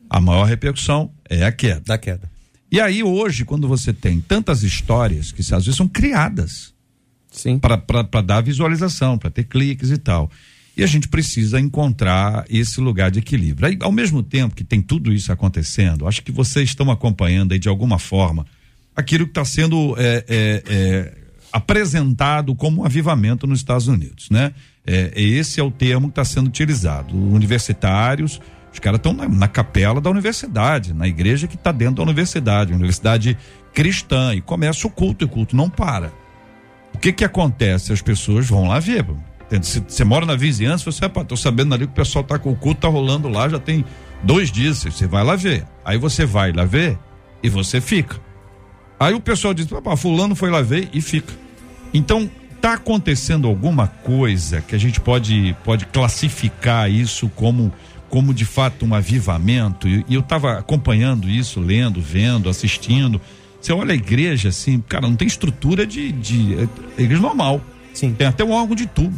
[0.09, 1.83] A maior repercussão é a queda.
[1.87, 2.31] Da queda.
[2.71, 6.73] E aí hoje, quando você tem tantas histórias que às vezes são criadas
[7.31, 7.59] Sim.
[7.59, 10.31] para dar visualização, para ter cliques e tal.
[10.77, 13.67] E a gente precisa encontrar esse lugar de equilíbrio.
[13.69, 17.59] Aí, ao mesmo tempo que tem tudo isso acontecendo, acho que vocês estão acompanhando aí
[17.59, 18.45] de alguma forma
[18.95, 21.13] aquilo que está sendo é, é, é,
[21.53, 24.53] apresentado como um avivamento nos Estados Unidos, né?
[24.87, 27.17] É, esse é o termo que está sendo utilizado.
[27.17, 28.41] Universitários,
[28.73, 32.73] os caras estão na, na capela da universidade, na igreja que está dentro da universidade,
[32.73, 33.39] universidade
[33.73, 36.13] cristã, e começa o culto, e o culto não para.
[36.93, 37.93] O que que acontece?
[37.93, 39.05] As pessoas vão lá ver.
[39.63, 42.51] Se você mora na vizinhança, você, rapaz, tô sabendo ali que o pessoal tá com
[42.51, 43.85] o culto, tá rolando lá, já tem
[44.23, 45.65] dois dias, você vai lá ver.
[45.85, 46.99] Aí você vai lá ver
[47.43, 48.21] e você fica.
[48.99, 51.33] Aí o pessoal diz, papá, fulano foi lá ver e fica.
[51.93, 52.31] Então,
[52.61, 57.73] tá acontecendo alguma coisa que a gente pode, pode classificar isso como,
[58.09, 59.87] como de fato um avivamento?
[59.87, 63.21] E, e eu estava acompanhando isso, lendo, vendo, assistindo.
[63.61, 66.55] Você olha a igreja assim, cara, não tem estrutura de, de
[66.99, 67.61] é igreja normal.
[67.93, 68.13] Sim.
[68.15, 69.17] Tem até um órgão de tubo.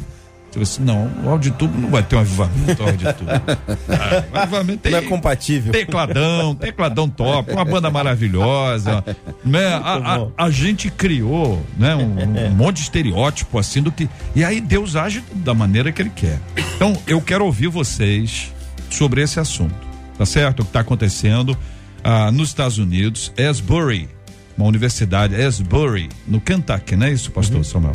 [0.62, 3.30] Assim, não, o órgão de tubo não vai ter um avivamento, órgão de tubo.
[3.30, 5.72] Ah, o avivamento tem, Não é compatível.
[5.72, 9.04] Tecladão, tecladão top, uma banda maravilhosa,
[9.44, 9.66] né?
[9.74, 11.94] A, a- a gente criou, né?
[11.94, 16.00] Um, um monte de estereótipo assim do que e aí Deus age da maneira que
[16.02, 16.38] Ele quer.
[16.76, 18.52] Então eu quero ouvir vocês
[18.90, 19.74] sobre esse assunto,
[20.16, 20.60] tá certo?
[20.60, 21.56] O que está acontecendo
[22.04, 24.08] ah, nos Estados Unidos, Asbury,
[24.56, 27.92] uma universidade, Asbury, no Kentucky, não é isso, Pastor Samuel?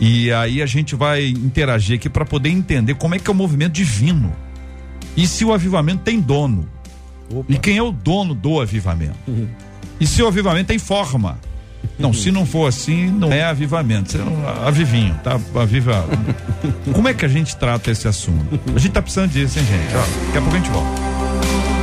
[0.00, 3.34] E aí a gente vai interagir aqui para poder entender como é que é o
[3.34, 4.34] movimento divino.
[5.16, 6.68] E se o avivamento tem dono?
[7.48, 9.18] E quem é o dono do avivamento?
[10.00, 11.38] E se o avivamento tem forma?
[11.98, 14.08] Não, se não for assim, não é avivamento.
[14.08, 15.38] Isso é um avivinho, tá?
[15.54, 16.04] Aviva.
[16.92, 18.60] Como é que a gente trata esse assunto?
[18.74, 19.94] A gente tá precisando disso, hein, gente?
[19.94, 21.73] Ó, daqui a pouco a gente volta.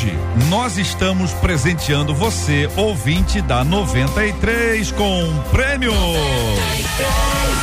[0.00, 5.92] Hoje nós estamos presenteando você, ouvinte da 93, com um prêmio.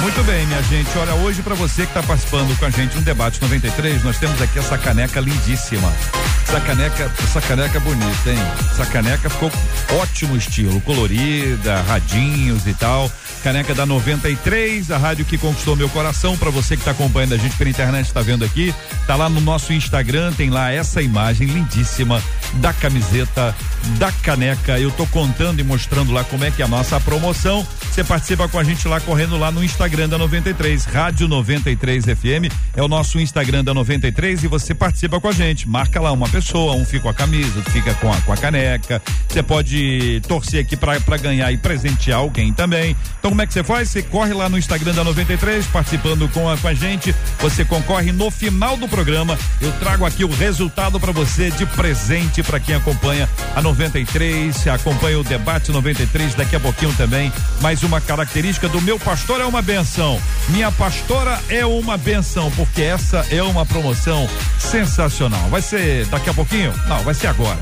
[0.02, 0.96] Muito bem, minha gente.
[1.00, 4.40] Olha, hoje para você que está participando com a gente no debate 93, nós temos
[4.40, 5.92] aqui essa caneca lindíssima.
[6.44, 8.38] Essa caneca, essa caneca bonita, hein?
[8.72, 9.52] Essa caneca ficou
[10.00, 13.12] ótimo estilo, colorida, radinhos e tal.
[13.44, 16.38] Caneca da 93, a rádio que conquistou meu coração.
[16.38, 18.74] Para você que está acompanhando a gente pela internet, está vendo aqui,
[19.06, 22.22] tá lá no nosso Instagram, tem lá essa imagem lindíssima
[22.56, 23.56] da camiseta,
[23.98, 24.80] da caneca.
[24.80, 27.66] Eu tô contando e mostrando lá como é que é a nossa promoção.
[27.92, 32.52] Você participa com a gente lá correndo lá no Instagram da 93, Rádio 93 FM.
[32.76, 35.68] É o nosso Instagram da 93 e você participa com a gente.
[35.68, 38.38] Marca lá uma pessoa, um fica com a camisa, outro fica com a, com a
[38.38, 39.02] caneca.
[39.28, 42.96] Você pode torcer aqui para ganhar e presentear alguém também.
[43.20, 43.90] Então, como é que você faz?
[43.90, 47.14] Você corre lá no Instagram da 93, participando com a, com a gente.
[47.40, 49.38] Você concorre no final do programa.
[49.62, 55.20] Eu trago aqui o resultado para você de presente para quem acompanha a 93, acompanha
[55.20, 57.32] o debate 93 daqui a pouquinho também.
[57.62, 60.20] Mais uma característica do meu pastor é uma benção.
[60.50, 64.28] Minha pastora é uma benção, porque essa é uma promoção
[64.58, 65.48] sensacional.
[65.50, 66.74] Vai ser daqui a pouquinho?
[66.88, 67.60] Não, vai ser agora.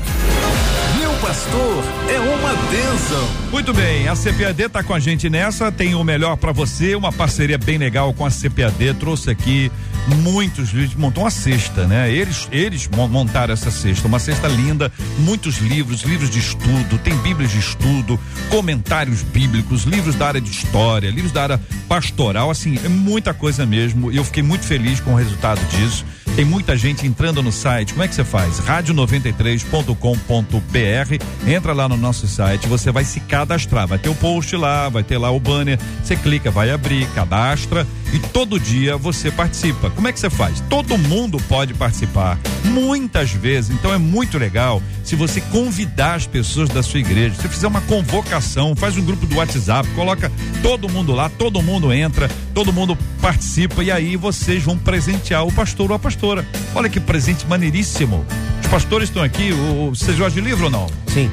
[0.98, 3.28] Meu pastor é uma bênção.
[3.50, 7.12] Muito bem, a CPAD tá com a gente nessa, tem o melhor para você, uma
[7.12, 9.70] parceria bem legal com a CPAD, trouxe aqui
[10.06, 12.10] muitos livros, montou uma cesta, né?
[12.10, 17.50] Eles, eles montaram essa cesta, uma cesta linda, muitos livros, livros de estudo, tem bíblias
[17.50, 22.88] de estudo, comentários bíblicos, livros da área de história, livros da área pastoral, assim, é
[22.88, 24.12] muita coisa mesmo.
[24.12, 26.04] E eu fiquei muito feliz com o resultado disso.
[26.34, 27.94] Tem muita gente entrando no site.
[27.94, 28.60] Como é que você faz?
[28.60, 31.50] rádio93.com.br.
[31.50, 33.86] Entra lá no nosso site, você vai se cadastrar.
[33.86, 35.78] Vai ter o post lá, vai ter lá o banner.
[36.04, 39.90] Você clica, vai abrir, cadastra e todo dia você participa.
[39.90, 40.60] Como é que você faz?
[40.68, 43.70] Todo mundo pode participar, muitas vezes.
[43.70, 47.34] Então é muito legal se você convidar as pessoas da sua igreja.
[47.34, 50.30] Se fizer uma convocação, faz um grupo do WhatsApp, coloca
[50.62, 55.52] todo mundo lá, todo mundo entra, todo mundo participa e aí vocês vão presentear o
[55.52, 56.46] pastor ou a pastora.
[56.74, 58.24] Olha que presente maneiríssimo.
[58.62, 59.52] Os pastores estão aqui.
[59.52, 60.86] O, você gosta de livro ou não?
[61.08, 61.30] Sim.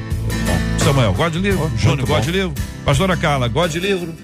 [0.78, 1.70] Samuel, gosta de livro?
[1.76, 2.54] Júnior, gosta de livro?
[2.84, 4.14] Pastora Carla, gosta de livro?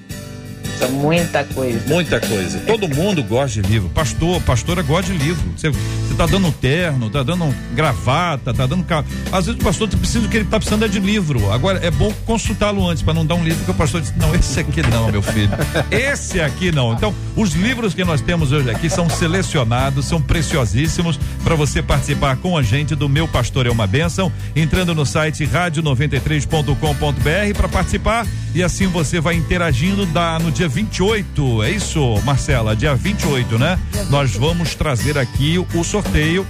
[0.89, 1.83] Muita coisa.
[1.87, 2.61] Muita coisa.
[2.61, 3.89] Todo mundo gosta de livro.
[3.91, 5.43] Pastor, pastora gosta de livro.
[5.57, 5.71] Você
[6.17, 8.85] tá dando terno, tá dando gravata, tá dando.
[9.33, 11.53] Às vezes o pastor precisa que ele tá precisando é de livro.
[11.53, 14.35] Agora é bom consultá-lo antes para não dar um livro que o pastor diz: "Não,
[14.35, 15.51] esse aqui não, meu filho.
[15.91, 16.93] Esse aqui não".
[16.93, 22.37] Então, os livros que nós temos hoje aqui são selecionados, são preciosíssimos para você participar
[22.37, 28.27] com a gente do Meu Pastor é uma Bênção, entrando no site rádio93.com.br para participar
[28.55, 32.75] e assim você vai interagindo da no dia 28, é isso, Marcela?
[32.75, 33.79] Dia 28, né?
[34.09, 36.47] Nós vamos trazer aqui o sorteio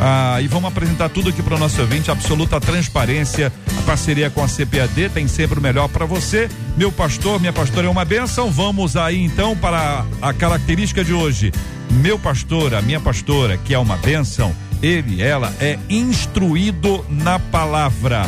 [0.00, 4.42] ah, e vamos apresentar tudo aqui para o nosso ouvinte, absoluta transparência, a parceria com
[4.42, 6.48] a CPAD tem sempre o melhor para você.
[6.76, 8.50] Meu pastor, minha pastora é uma benção.
[8.50, 11.52] Vamos aí então para a característica de hoje.
[11.90, 18.26] Meu pastor, a minha pastora, que é uma benção, ele, ela é instruído na palavra.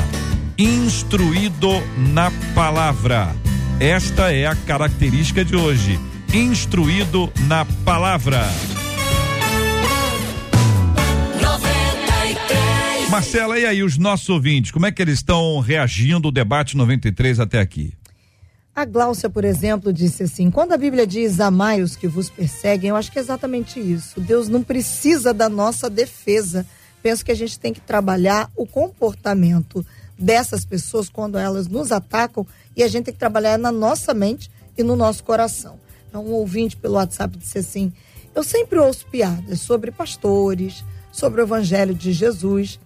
[0.57, 3.35] Instruído na palavra.
[3.81, 6.01] Esta é a característica de hoje.
[6.33, 8.41] Instruído na palavra.
[13.11, 17.39] Marcela, e aí os nossos ouvintes, como é que eles estão reagindo ao debate 93
[17.39, 17.93] até aqui?
[18.75, 22.89] A Gláucia, por exemplo, disse assim: quando a Bíblia diz amai os que vos perseguem,
[22.89, 24.19] eu acho que é exatamente isso.
[24.23, 26.67] Deus não precisa da nossa defesa.
[27.03, 29.85] Penso que a gente tem que trabalhar o comportamento
[30.19, 34.51] dessas pessoas quando elas nos atacam e a gente tem que trabalhar na nossa mente
[34.77, 35.79] e no nosso coração.
[36.09, 37.93] Então, um ouvinte pelo WhatsApp disse assim:
[38.35, 42.81] Eu sempre ouço piadas sobre pastores, sobre o Evangelho de Jesus,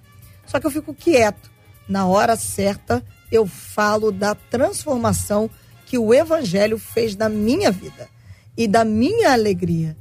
[0.47, 1.51] só que eu fico quieto.
[1.89, 5.51] Na hora certa, eu falo da transformação
[5.87, 8.09] que o Evangelho fez na minha vida
[8.57, 9.97] e da minha alegria.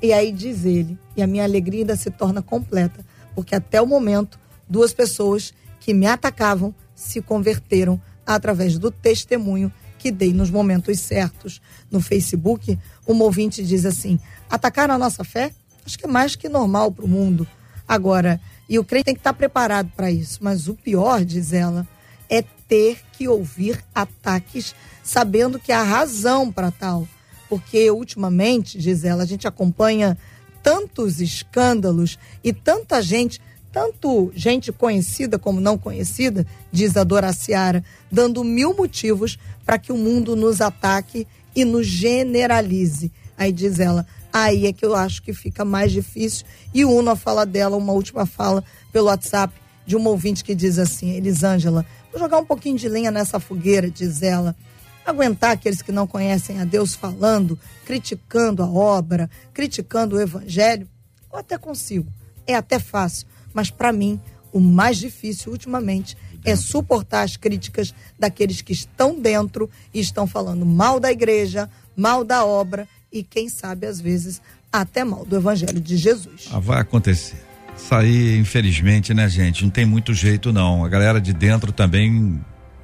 [0.00, 3.04] E aí diz ele, e a minha alegria ainda se torna completa,
[3.34, 10.12] porque até o momento, duas pessoas que me atacavam se converteram através do testemunho que
[10.12, 11.60] dei nos momentos certos.
[11.90, 14.18] No Facebook, uma ouvinte diz assim:
[14.48, 15.52] atacar a nossa fé?
[15.84, 17.46] Acho que é mais que normal para o mundo.
[17.86, 20.38] Agora, e o crente tem que estar preparado para isso.
[20.40, 21.86] Mas o pior, diz ela,
[22.30, 27.08] é ter que ouvir ataques sabendo que há razão para tal.
[27.48, 30.16] Porque ultimamente, diz ela, a gente acompanha
[30.62, 33.40] tantos escândalos e tanta gente
[33.72, 39.90] tanto gente conhecida como não conhecida, diz a Dora Seara, dando mil motivos para que
[39.90, 43.10] o mundo nos ataque e nos generalize.
[43.36, 46.44] Aí diz ela, aí é que eu acho que fica mais difícil.
[46.74, 48.62] E uno a fala dela, uma última fala
[48.92, 49.54] pelo WhatsApp
[49.86, 53.90] de uma ouvinte que diz assim, Elisângela, vou jogar um pouquinho de lenha nessa fogueira,
[53.90, 54.54] diz ela.
[55.04, 60.86] Aguentar aqueles que não conhecem a Deus falando, criticando a obra, criticando o evangelho,
[61.32, 62.06] eu até consigo.
[62.46, 64.20] É até fácil mas para mim,
[64.52, 70.66] o mais difícil ultimamente é suportar as críticas daqueles que estão dentro e estão falando
[70.66, 74.40] mal da igreja, mal da obra e, quem sabe, às vezes,
[74.72, 76.48] até mal do Evangelho de Jesus.
[76.50, 77.36] Ah, vai acontecer.
[77.76, 79.62] Isso aí, infelizmente, né, gente?
[79.64, 80.84] Não tem muito jeito, não.
[80.84, 82.40] A galera de dentro também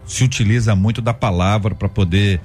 [0.07, 2.41] se utiliza muito da palavra para poder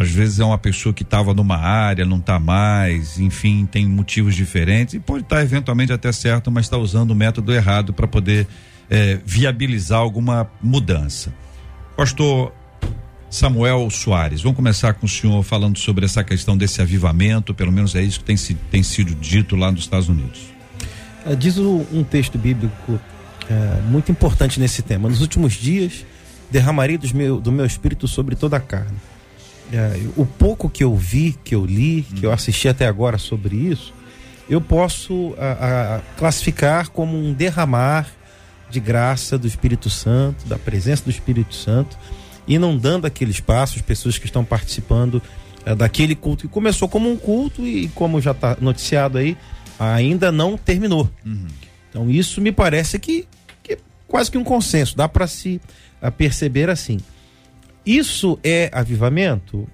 [0.00, 4.36] às vezes é uma pessoa que estava numa área, não está mais, enfim, tem motivos
[4.36, 8.06] diferentes e pode estar tá eventualmente até certo, mas está usando o método errado para
[8.06, 8.46] poder
[8.88, 11.34] é, viabilizar alguma mudança.
[11.96, 12.52] Pastor
[13.28, 17.96] Samuel Soares, vamos começar com o senhor falando sobre essa questão desse avivamento, pelo menos
[17.96, 18.36] é isso que tem,
[18.70, 20.54] tem sido dito lá nos Estados Unidos.
[21.26, 23.00] É, diz um texto bíblico
[23.50, 25.08] é, muito importante nesse tema.
[25.08, 26.06] Nos últimos dias
[26.52, 28.96] derramarei meu, do meu espírito sobre toda a carne
[29.72, 33.56] é, o pouco que eu vi, que eu li, que eu assisti até agora sobre
[33.56, 33.92] isso,
[34.48, 38.08] eu posso a, a, classificar como um derramar
[38.70, 41.98] de graça do Espírito Santo, da presença do Espírito Santo,
[42.46, 45.22] e não dando aquele espaço às pessoas que estão participando
[45.66, 49.36] é, daquele culto que começou como um culto e, como já está noticiado aí,
[49.78, 51.10] ainda não terminou.
[51.24, 51.46] Uhum.
[51.90, 53.26] Então isso me parece que,
[53.62, 55.60] que é quase que um consenso, dá para se
[56.16, 56.98] perceber assim.
[57.88, 59.66] Isso é avivamento?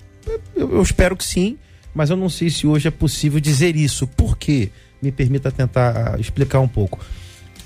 [0.54, 1.58] Eu, eu, espero que sim,
[1.92, 4.06] mas eu não sei se hoje é possível dizer isso.
[4.06, 4.70] Por quê?
[5.02, 7.04] Me permita tentar explicar um pouco.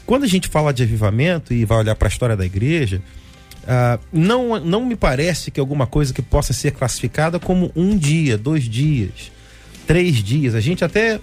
[0.07, 3.03] Quando a gente fala de avivamento e vai olhar para a história da igreja,
[3.65, 8.39] uh, não, não me parece que alguma coisa que possa ser classificada como um dia,
[8.39, 9.31] dois dias,
[9.87, 10.55] três dias.
[10.55, 11.21] A gente até,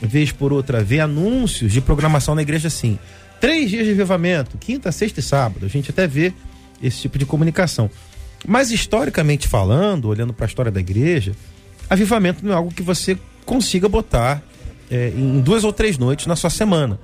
[0.00, 2.96] vez por outra, vê anúncios de programação na igreja assim.
[3.40, 5.66] Três dias de avivamento, quinta, sexta e sábado.
[5.66, 6.32] A gente até vê
[6.80, 7.90] esse tipo de comunicação.
[8.46, 11.32] Mas historicamente falando, olhando para a história da igreja,
[11.88, 14.42] avivamento não é algo que você consiga botar
[14.90, 16.98] é, em duas ou três noites na sua semana.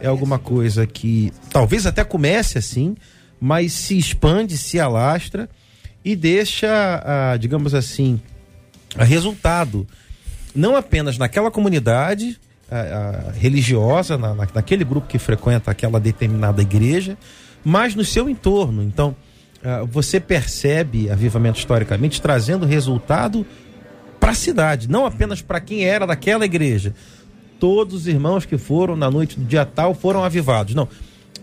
[0.00, 2.96] É alguma coisa que talvez até comece assim,
[3.38, 5.48] mas se expande, se alastra
[6.02, 8.20] e deixa, digamos assim,
[8.96, 9.86] resultado
[10.54, 12.38] não apenas naquela comunidade
[13.34, 17.18] religiosa, na, naquele grupo que frequenta aquela determinada igreja,
[17.62, 18.82] mas no seu entorno.
[18.82, 19.14] Então,
[19.90, 23.44] você percebe avivamento historicamente trazendo resultado
[24.18, 26.94] para a cidade, não apenas para quem era daquela igreja.
[27.58, 30.74] Todos os irmãos que foram na noite do dia tal foram avivados.
[30.74, 30.88] Não,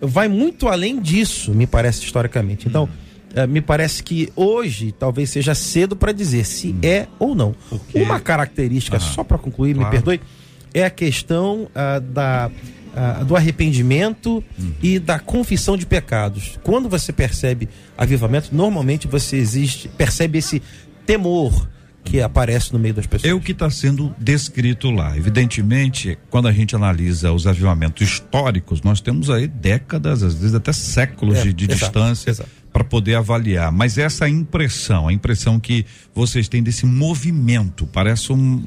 [0.02, 2.68] vai muito além disso, me parece historicamente.
[2.68, 2.88] Então,
[3.36, 6.80] uh, me parece que hoje talvez seja cedo para dizer se hum.
[6.82, 7.56] é ou não.
[7.94, 9.90] Uma característica, só para concluir, claro.
[9.90, 10.22] me perdoe,
[10.74, 12.52] é a questão uh, da
[12.98, 14.74] ah, do arrependimento uhum.
[14.82, 16.60] e da confissão de pecados.
[16.64, 20.62] Quando você percebe avivamento, normalmente você existe, percebe esse
[21.06, 21.68] temor
[22.04, 23.30] que aparece no meio das pessoas.
[23.30, 25.16] É o que está sendo descrito lá.
[25.18, 30.72] Evidentemente, quando a gente analisa os avivamentos históricos, nós temos aí décadas, às vezes até
[30.72, 33.72] séculos é, de, de exato, distância para poder avaliar.
[33.72, 35.86] Mas essa impressão, a impressão que
[36.16, 38.64] vocês têm desse movimento, parece um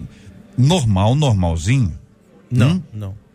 [0.56, 1.98] normal, normalzinho.
[2.50, 2.82] Não, hum?
[2.92, 3.29] não.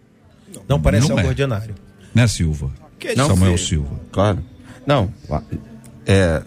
[0.67, 1.29] Não parece não algo é.
[1.29, 1.75] ordinário.
[2.13, 2.71] Né, Silva?
[2.99, 3.99] Que não, Samuel Silva.
[4.11, 4.39] Claro.
[4.85, 5.11] Não.
[6.05, 6.41] É,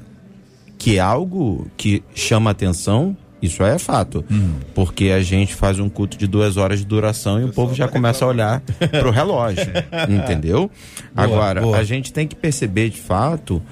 [0.79, 4.25] que é algo que chama atenção, isso é fato.
[4.31, 4.55] Hum.
[4.75, 7.75] Porque a gente faz um culto de duas horas de duração e o, o povo
[7.75, 8.61] já começa a olhar
[9.01, 9.67] pro relógio.
[10.09, 10.71] entendeu?
[11.15, 11.77] Boa, Agora, boa.
[11.79, 13.63] a gente tem que perceber de fato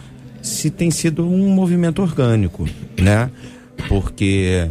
[0.43, 2.69] se tem sido um movimento orgânico,
[3.01, 3.31] né?
[3.89, 4.71] Porque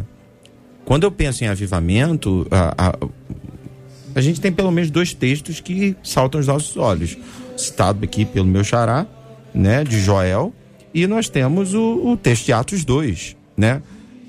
[0.86, 2.98] quando eu penso em avivamento, a, a,
[4.16, 7.18] a gente tem pelo menos dois textos que saltam aos nossos olhos.
[7.58, 9.06] Citado aqui pelo meu xará,
[9.54, 10.54] né, de Joel,
[10.94, 13.82] e nós temos o, o texto de Atos 2, né?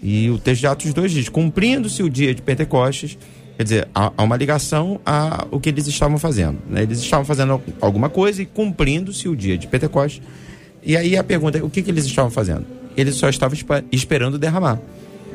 [0.03, 3.17] E o texto de Atos 2 diz: cumprindo-se o dia de Pentecostes,
[3.57, 6.59] quer dizer, há, há uma ligação a o que eles estavam fazendo.
[6.69, 6.83] Né?
[6.83, 10.21] Eles estavam fazendo alguma coisa e cumprindo-se o dia de Pentecostes.
[10.83, 12.67] E aí a pergunta é: o que, que eles estavam fazendo?
[12.97, 13.57] Eles só estavam
[13.93, 14.81] esperando derramar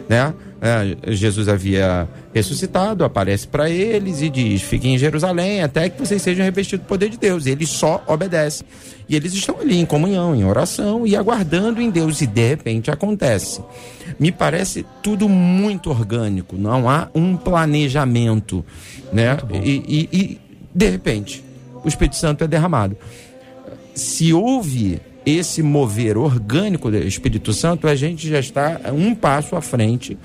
[0.07, 0.33] né?
[0.63, 6.21] É, Jesus havia ressuscitado, aparece para eles e diz: fiquem em Jerusalém até que vocês
[6.21, 7.47] sejam revestidos do poder de Deus.
[7.47, 8.67] E eles só obedecem.
[9.09, 12.21] E eles estão ali em comunhão, em oração e aguardando em Deus.
[12.21, 13.61] E de repente acontece.
[14.19, 18.63] Me parece tudo muito orgânico, não há um planejamento,
[19.11, 19.37] né?
[19.63, 20.39] E, e, e
[20.73, 21.43] de repente
[21.83, 22.95] o Espírito Santo é derramado.
[23.95, 29.61] Se houve esse mover orgânico do Espírito Santo, a gente já está um passo à
[29.61, 30.17] frente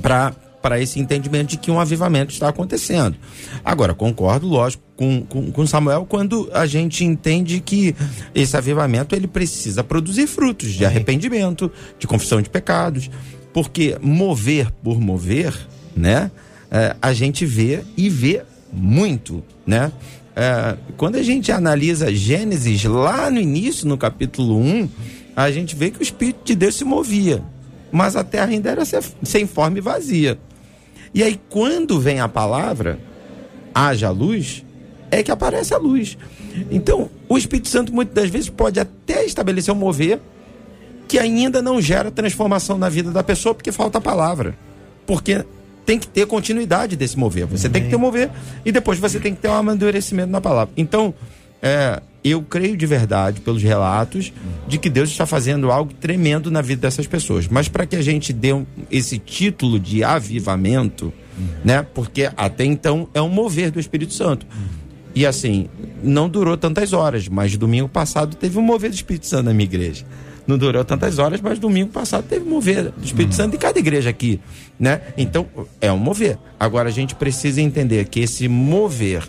[0.00, 0.34] para
[0.66, 3.16] para esse entendimento de que um avivamento está acontecendo.
[3.64, 7.94] Agora, concordo, lógico, com, com, com, Samuel quando a gente entende que
[8.34, 13.08] esse avivamento ele precisa produzir frutos de arrependimento, de confissão de pecados,
[13.52, 15.54] porque mover por mover,
[15.94, 16.32] né,
[16.68, 18.42] é, a gente vê e vê
[18.72, 19.92] muito, né?
[20.38, 24.88] É, quando a gente analisa Gênesis lá no início, no capítulo 1,
[25.34, 27.42] a gente vê que o Espírito de Deus se movia,
[27.90, 28.82] mas a terra ainda era
[29.22, 30.38] sem forma e vazia.
[31.14, 32.98] E aí, quando vem a palavra,
[33.74, 34.62] haja luz,
[35.10, 36.18] é que aparece a luz.
[36.70, 40.20] Então, o Espírito Santo muitas das vezes pode até estabelecer um mover
[41.08, 44.54] que ainda não gera transformação na vida da pessoa porque falta a palavra.
[45.06, 45.44] Porque
[45.86, 47.46] tem que ter continuidade desse mover.
[47.46, 48.28] Você tem que ter um mover
[48.64, 50.74] e depois você tem que ter um amadurecimento na palavra.
[50.76, 51.14] Então,
[51.62, 54.32] é, eu creio de verdade, pelos relatos,
[54.66, 57.46] de que Deus está fazendo algo tremendo na vida dessas pessoas.
[57.46, 61.12] Mas para que a gente dê um, esse título de avivamento,
[61.64, 61.86] né?
[61.94, 64.44] Porque até então é um mover do Espírito Santo.
[65.14, 65.68] E assim,
[66.02, 69.64] não durou tantas horas, mas domingo passado teve um mover do Espírito Santo na minha
[69.64, 70.04] igreja
[70.46, 73.36] não durou tantas horas, mas domingo passado teve mover do Espírito uhum.
[73.36, 74.40] Santo em cada igreja aqui,
[74.78, 75.00] né?
[75.16, 75.46] Então,
[75.80, 76.38] é um mover.
[76.58, 79.28] Agora a gente precisa entender que esse mover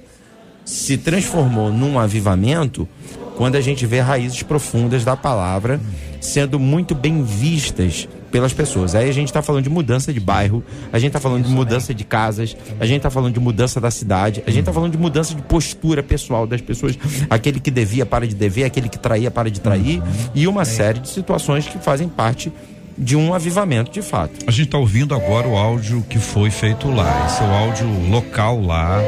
[0.63, 2.87] se transformou num avivamento
[3.35, 5.79] quando a gente vê raízes profundas da palavra
[6.19, 8.95] sendo muito bem vistas pelas pessoas.
[8.95, 11.93] Aí a gente está falando de mudança de bairro, a gente está falando de mudança
[11.93, 14.97] de casas, a gente está falando de mudança da cidade, a gente está falando de
[14.97, 16.97] mudança de postura pessoal das pessoas.
[17.29, 20.01] Aquele que devia para de dever, aquele que traía para de trair,
[20.33, 22.51] e uma série de situações que fazem parte
[22.97, 24.33] de um avivamento de fato.
[24.47, 27.27] A gente está ouvindo agora o áudio que foi feito lá.
[27.27, 28.99] Esse é o áudio local lá.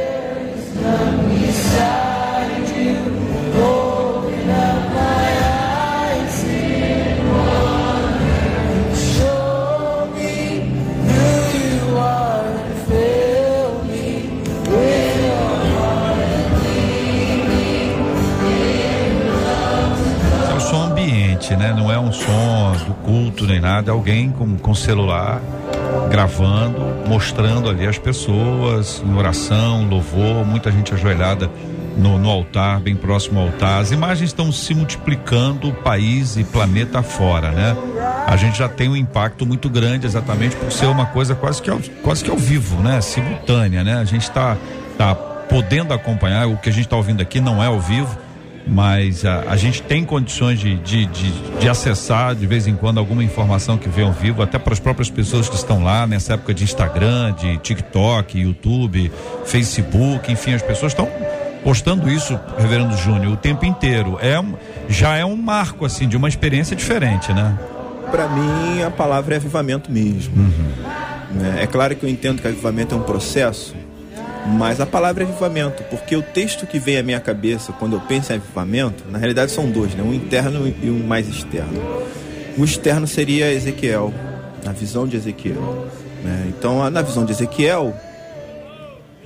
[21.56, 21.74] Né?
[21.76, 25.42] Não é um som do culto nem nada, é alguém com, com celular
[26.10, 31.50] gravando, mostrando ali as pessoas em oração, louvor, muita gente ajoelhada
[31.98, 33.82] no, no, altar, bem próximo ao altar.
[33.82, 37.76] As imagens estão se multiplicando país e planeta fora, né?
[38.26, 41.70] A gente já tem um impacto muito grande exatamente por ser uma coisa quase que
[41.70, 43.02] ao, quase que ao vivo, né?
[43.02, 43.96] Simultânea, né?
[43.96, 44.56] A gente está
[44.98, 48.18] tá podendo acompanhar o que a gente está ouvindo aqui não é ao vivo
[48.70, 53.00] mas a, a gente tem condições de, de, de, de, acessar de vez em quando
[53.00, 56.34] alguma informação que vem ao vivo, até para as próprias pessoas que estão lá nessa
[56.34, 59.12] época de Instagram, de TikTok, YouTube,
[59.46, 61.10] Facebook, enfim, as pessoas estão
[61.64, 64.18] postando isso, Reverendo Júnior, o tempo inteiro.
[64.22, 64.40] É
[64.88, 67.58] já é um marco assim de uma experiência diferente, né?
[68.12, 70.36] Para mim, a palavra é avivamento mesmo.
[70.36, 71.56] Uhum.
[71.58, 73.76] É, é claro que eu entendo que avivamento é um processo,
[74.50, 78.02] mas a palavra é avivamento, porque o texto que vem à minha cabeça quando eu
[78.02, 80.04] penso em avivamento, na realidade são dois, né?
[80.04, 81.80] um interno e um mais externo.
[82.58, 84.14] O externo seria Ezequiel,
[84.66, 85.88] a visão de Ezequiel.
[86.24, 86.48] Né?
[86.50, 87.96] Então, na visão de Ezequiel,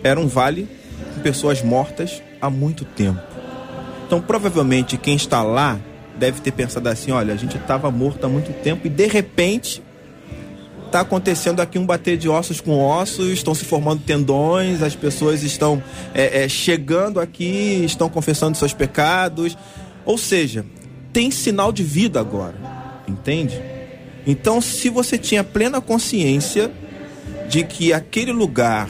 [0.04, 0.68] era um vale
[1.16, 3.22] com pessoas mortas há muito tempo.
[4.06, 5.80] Então, provavelmente, quem está lá
[6.20, 9.82] deve ter pensado assim: olha, a gente estava morto há muito tempo e de repente
[10.94, 15.41] está acontecendo aqui um bater de ossos com ossos, estão se formando tendões, as pessoas
[15.41, 15.82] estão
[16.14, 19.58] é, é, chegando aqui, estão confessando seus pecados.
[20.06, 20.64] Ou seja,
[21.12, 22.54] tem sinal de vida agora,
[23.08, 23.60] entende?
[24.28, 26.72] Então, se você tinha plena consciência
[27.50, 28.88] de que aquele lugar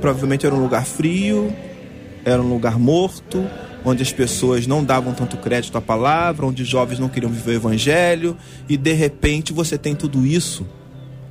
[0.00, 1.54] provavelmente era um lugar frio,
[2.24, 3.44] era um lugar morto,
[3.84, 7.54] onde as pessoas não davam tanto crédito à palavra, onde jovens não queriam viver o
[7.56, 8.34] evangelho,
[8.66, 10.66] e de repente você tem tudo isso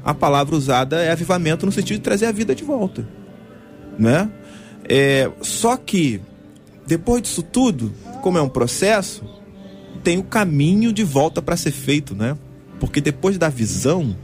[0.07, 3.05] a palavra usada é avivamento no sentido de trazer a vida de volta,
[3.99, 4.31] né?
[4.87, 6.21] É, só que
[6.87, 9.25] depois disso tudo, como é um processo,
[10.05, 12.37] tem o caminho de volta para ser feito, né?
[12.79, 14.15] Porque depois da visão,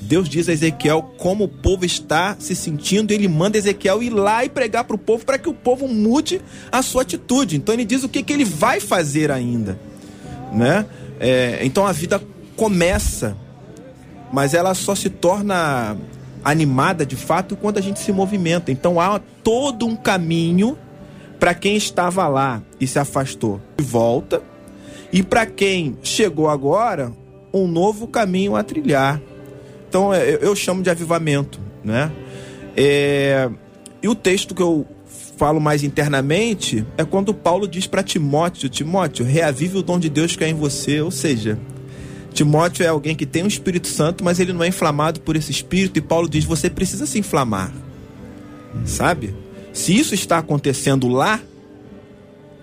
[0.00, 4.44] Deus diz a Ezequiel como o povo está se sentindo, ele manda Ezequiel ir lá
[4.44, 6.42] e pregar para o povo para que o povo mude
[6.72, 7.56] a sua atitude.
[7.56, 9.78] Então ele diz o que, que ele vai fazer ainda,
[10.52, 10.84] né?
[11.20, 12.20] É, então a vida
[12.56, 13.45] começa
[14.36, 15.96] mas ela só se torna
[16.44, 18.70] animada de fato quando a gente se movimenta.
[18.70, 20.76] Então há todo um caminho
[21.40, 24.42] para quem estava lá e se afastou de volta,
[25.10, 27.10] e para quem chegou agora,
[27.50, 29.22] um novo caminho a trilhar.
[29.88, 32.12] Então é, eu, eu chamo de avivamento, né?
[32.76, 33.48] É,
[34.02, 34.86] e o texto que eu
[35.38, 40.36] falo mais internamente é quando Paulo diz para Timóteo: Timóteo, reavive o dom de Deus
[40.36, 41.00] que é em você.
[41.00, 41.58] Ou seja,
[42.36, 45.36] Timóteo é alguém que tem o um Espírito Santo, mas ele não é inflamado por
[45.36, 47.72] esse Espírito, e Paulo diz: você precisa se inflamar.
[48.84, 49.34] Sabe?
[49.72, 51.40] Se isso está acontecendo lá,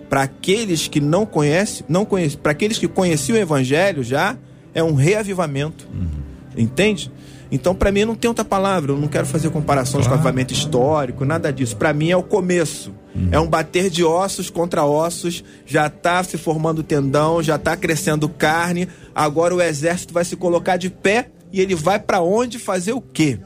[0.07, 4.38] para aqueles que não conhecem, não conhecem, para aqueles que conheciam o Evangelho já,
[4.76, 5.88] é um reavivamento.
[5.91, 6.07] Uhum.
[6.55, 7.11] Entende?
[7.51, 8.91] Então, para mim, não tem outra palavra.
[8.91, 10.09] Eu não quero fazer comparações claro.
[10.09, 11.76] com avivamento histórico, nada disso.
[11.76, 12.93] Para mim, é o começo.
[13.32, 15.43] É um bater de ossos contra ossos.
[15.66, 18.88] Já está se formando tendão, já está crescendo carne.
[19.14, 23.01] Agora o exército vai se colocar de pé e ele vai para onde fazer o
[23.01, 23.39] quê?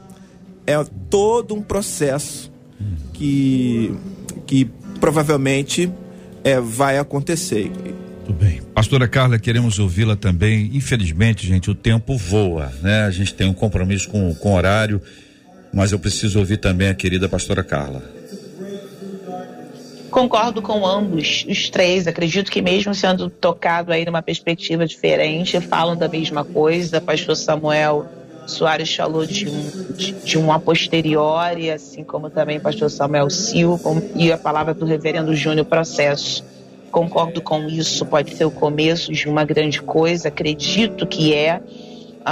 [0.66, 2.50] É todo um processo
[3.12, 3.94] que,
[4.46, 5.90] que provavelmente
[6.42, 7.70] é, vai acontecer.
[8.28, 8.60] Muito bem.
[8.74, 10.70] Pastora Carla, queremos ouvi-la também.
[10.74, 13.04] Infelizmente, gente, o tempo voa, né?
[13.04, 15.00] A gente tem um compromisso com, com o horário,
[15.72, 18.17] mas eu preciso ouvir também a querida pastora Carla.
[20.10, 22.06] Concordo com ambos, os três.
[22.06, 27.00] Acredito que mesmo sendo tocado aí numa perspectiva diferente, falam da mesma coisa.
[27.00, 28.06] Pastor Samuel
[28.46, 33.90] Soares falou de um, de, de um a posteriori, assim como também pastor Samuel Silva
[34.14, 36.42] e a palavra do reverendo Júnior Processo
[36.90, 41.60] concordo com isso, pode ser o começo de uma grande coisa, acredito que é.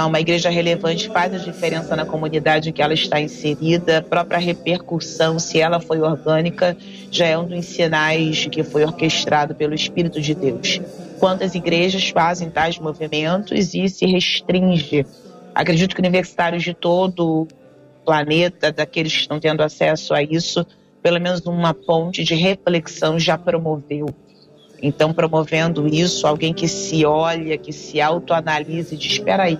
[0.05, 4.37] Uma igreja relevante faz a diferença na comunidade em que ela está inserida, a própria
[4.37, 6.77] repercussão, se ela foi orgânica,
[7.09, 10.79] já é um dos sinais que foi orquestrado pelo Espírito de Deus.
[11.19, 15.05] Quantas igrejas fazem tais movimentos e se restringe
[15.57, 17.47] Acredito que universitários de todo o
[18.05, 20.63] planeta, daqueles que estão tendo acesso a isso,
[21.01, 24.05] pelo menos uma ponte de reflexão já promoveu.
[24.83, 29.57] Então, promovendo isso, alguém que se olha, que se autoanalise e diz: espera aí,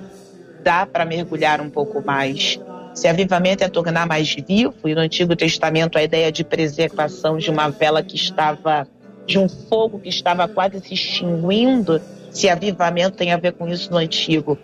[0.67, 2.59] dá para mergulhar um pouco mais.
[2.93, 7.49] Se avivamento é tornar mais vivo, e no Antigo Testamento a ideia de preservação de
[7.49, 8.85] uma vela que estava,
[9.25, 13.89] de um fogo que estava quase se extinguindo, se avivamento tem a ver com isso
[13.89, 14.59] no Antigo.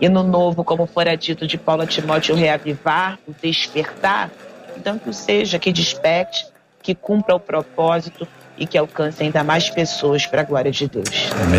[0.00, 4.30] E no Novo, como fora dito de Paulo Timóteo, reavivar, o despertar.
[4.76, 6.46] Então, que seja, que desperte,
[6.80, 11.32] que cumpra o propósito e que alcance ainda mais pessoas para a glória de Deus.
[11.42, 11.58] Amém.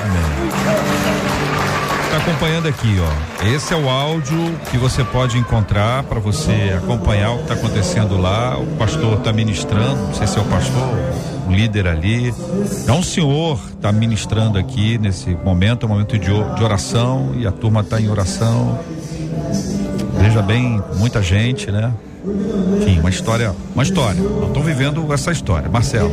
[0.00, 0.39] Amém.
[2.22, 3.46] Acompanhando aqui, ó.
[3.46, 8.18] Esse é o áudio que você pode encontrar para você acompanhar o que está acontecendo
[8.18, 8.58] lá.
[8.58, 10.94] O pastor está ministrando, não sei se é o pastor,
[11.48, 12.34] o líder ali.
[12.86, 17.46] É um senhor está ministrando aqui nesse momento, é um momento de, de oração e
[17.46, 18.78] a turma está em oração.
[20.20, 21.90] Veja bem, muita gente, né?
[22.80, 24.20] Enfim, uma história, uma história.
[24.20, 25.70] Não estou vivendo essa história.
[25.70, 26.10] Marcela.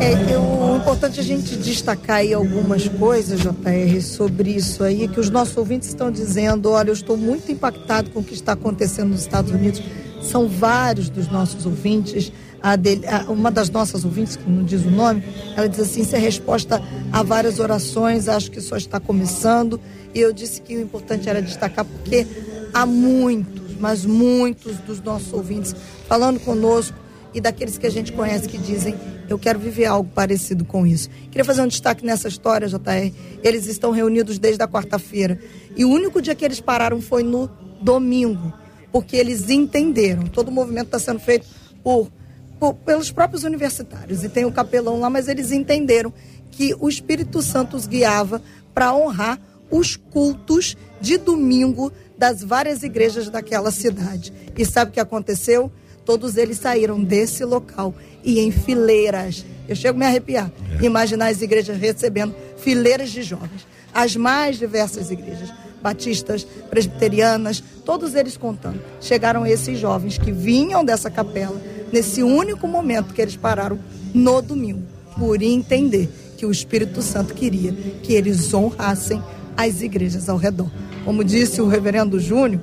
[0.00, 5.28] É, o importante a gente destacar aí algumas coisas, JR, sobre isso aí, que os
[5.28, 9.20] nossos ouvintes estão dizendo, olha, eu estou muito impactado com o que está acontecendo nos
[9.20, 9.82] Estados Unidos.
[10.22, 12.32] São vários dos nossos ouvintes.
[12.62, 15.22] A dele, a, uma das nossas ouvintes, que não diz o nome,
[15.54, 16.82] ela diz assim: isso é resposta
[17.12, 19.78] a várias orações, acho que só está começando.
[20.14, 22.26] E eu disse que o importante era destacar, porque
[22.72, 25.74] há muito mas muitos dos nossos ouvintes
[26.06, 26.94] falando conosco
[27.32, 28.94] e daqueles que a gente conhece que dizem
[29.28, 31.08] eu quero viver algo parecido com isso.
[31.30, 33.12] Queria fazer um destaque nessa história, JR.
[33.44, 35.38] Eles estão reunidos desde a quarta-feira.
[35.76, 37.48] E o único dia que eles pararam foi no
[37.80, 38.52] domingo,
[38.90, 40.24] porque eles entenderam.
[40.24, 41.46] Todo o movimento está sendo feito
[41.82, 42.10] por,
[42.58, 44.24] por, pelos próprios universitários.
[44.24, 46.12] E tem o capelão lá, mas eles entenderam
[46.50, 48.42] que o Espírito Santo os guiava
[48.74, 54.32] para honrar os cultos de domingo das várias igrejas daquela cidade.
[54.58, 55.70] E sabe o que aconteceu?
[56.04, 57.94] Todos eles saíram desse local
[58.24, 59.44] e em fileiras.
[59.68, 60.50] Eu chego a me arrepiar.
[60.80, 60.84] É.
[60.84, 63.66] Imaginar as igrejas recebendo fileiras de jovens.
[63.92, 65.52] As mais diversas igrejas.
[65.82, 68.80] Batistas, presbiterianas, todos eles contando.
[69.00, 71.60] Chegaram esses jovens que vinham dessa capela
[71.92, 73.78] nesse único momento que eles pararam
[74.14, 74.82] no domingo,
[75.18, 77.72] por entender que o Espírito Santo queria
[78.02, 79.22] que eles honrassem
[79.56, 80.70] as igrejas ao redor.
[81.04, 82.62] Como disse o reverendo Júnior,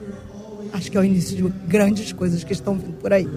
[0.74, 3.28] acho que é o início de grandes coisas que estão vindo por aí.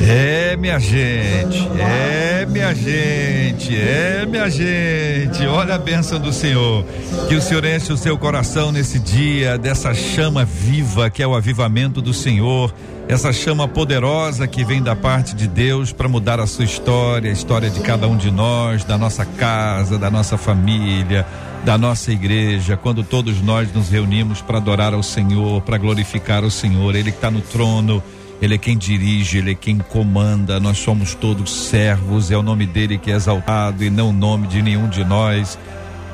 [0.00, 5.46] É, minha gente, é, minha gente, é, minha gente.
[5.46, 6.84] Olha a bênção do Senhor.
[7.28, 11.34] Que o Senhor enche o seu coração nesse dia, dessa chama viva que é o
[11.34, 12.74] avivamento do Senhor.
[13.06, 17.32] Essa chama poderosa que vem da parte de Deus para mudar a sua história, a
[17.32, 21.26] história de cada um de nós, da nossa casa, da nossa família
[21.64, 26.50] da nossa igreja, quando todos nós nos reunimos para adorar ao Senhor, para glorificar o
[26.50, 28.02] Senhor, Ele está no trono,
[28.40, 32.66] Ele é quem dirige, Ele é quem comanda, nós somos todos servos, é o nome
[32.66, 35.58] dele que é exaltado e não o nome de nenhum de nós.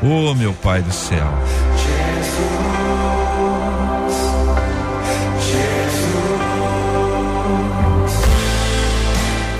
[0.01, 1.27] Oh, meu Pai do céu.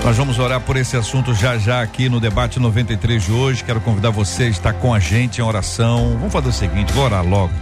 [0.03, 3.63] Nós vamos orar por esse assunto já já aqui no debate 93 de hoje.
[3.63, 6.17] Quero convidar você a estar com a gente em oração.
[6.17, 7.53] Vamos fazer o seguinte, vou orar logo.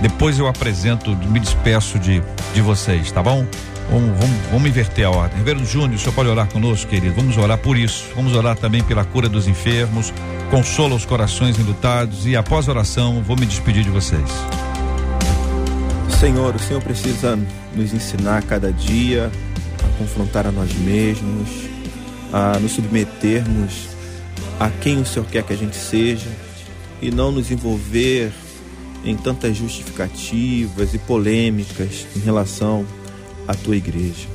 [0.00, 2.22] Depois eu apresento, me despeço de,
[2.54, 3.46] de vocês, tá bom?
[3.90, 5.38] Vamos, vamos, vamos inverter a ordem.
[5.38, 7.14] Reverendo Júnior, o senhor pode orar conosco, querido?
[7.14, 8.06] Vamos orar por isso.
[8.16, 10.12] Vamos orar também pela cura dos enfermos.
[10.50, 12.26] Consola os corações enlutados.
[12.26, 14.28] E após a oração, vou me despedir de vocês.
[16.18, 17.38] Senhor, o Senhor precisa
[17.74, 19.30] nos ensinar cada dia
[19.84, 21.73] a confrontar a nós mesmos,
[22.32, 23.88] a nos submetermos
[24.58, 26.30] a quem o Senhor quer que a gente seja
[27.00, 28.32] e não nos envolver
[29.04, 32.86] em tantas justificativas e polêmicas em relação
[33.46, 34.26] à tua igreja.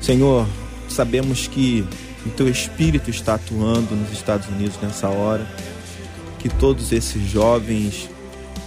[0.00, 0.46] Senhor,
[0.88, 1.86] sabemos que
[2.24, 5.46] o teu espírito está atuando nos Estados Unidos nessa hora,
[6.38, 8.08] que todos esses jovens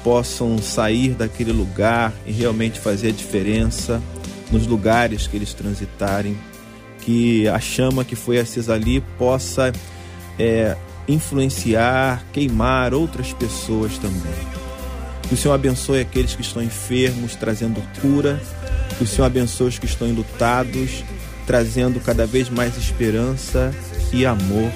[0.04, 4.02] possam sair daquele lugar e realmente fazer a diferença
[4.52, 6.38] nos lugares que eles transitarem
[7.10, 9.74] que a chama que foi acesa ali possa
[10.38, 14.32] é, influenciar, queimar outras pessoas também.
[15.28, 18.40] Que o Senhor abençoe aqueles que estão enfermos, trazendo cura.
[18.96, 21.04] Que o Senhor abençoe os que estão enlutados,
[21.48, 23.74] trazendo cada vez mais esperança
[24.14, 24.72] e amor.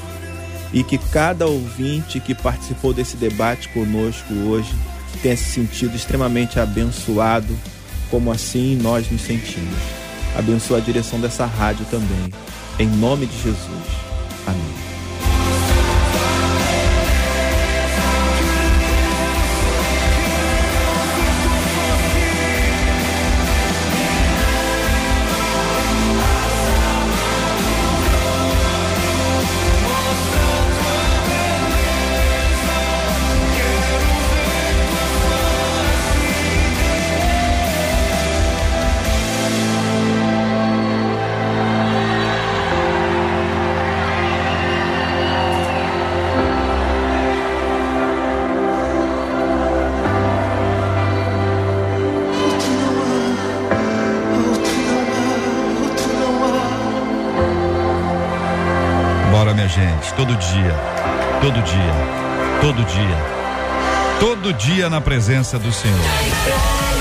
[0.74, 4.74] E que cada ouvinte que participou desse debate conosco hoje
[5.22, 7.56] tenha se sentido extremamente abençoado,
[8.10, 10.03] como assim nós nos sentimos.
[10.38, 12.32] Abençoa a direção dessa rádio também.
[12.80, 13.88] Em nome de Jesus.
[14.48, 14.73] Amém.
[60.16, 60.76] Todo dia.
[61.42, 61.94] Todo dia.
[62.62, 63.18] Todo dia.
[64.20, 66.93] Todo dia na presença do Senhor.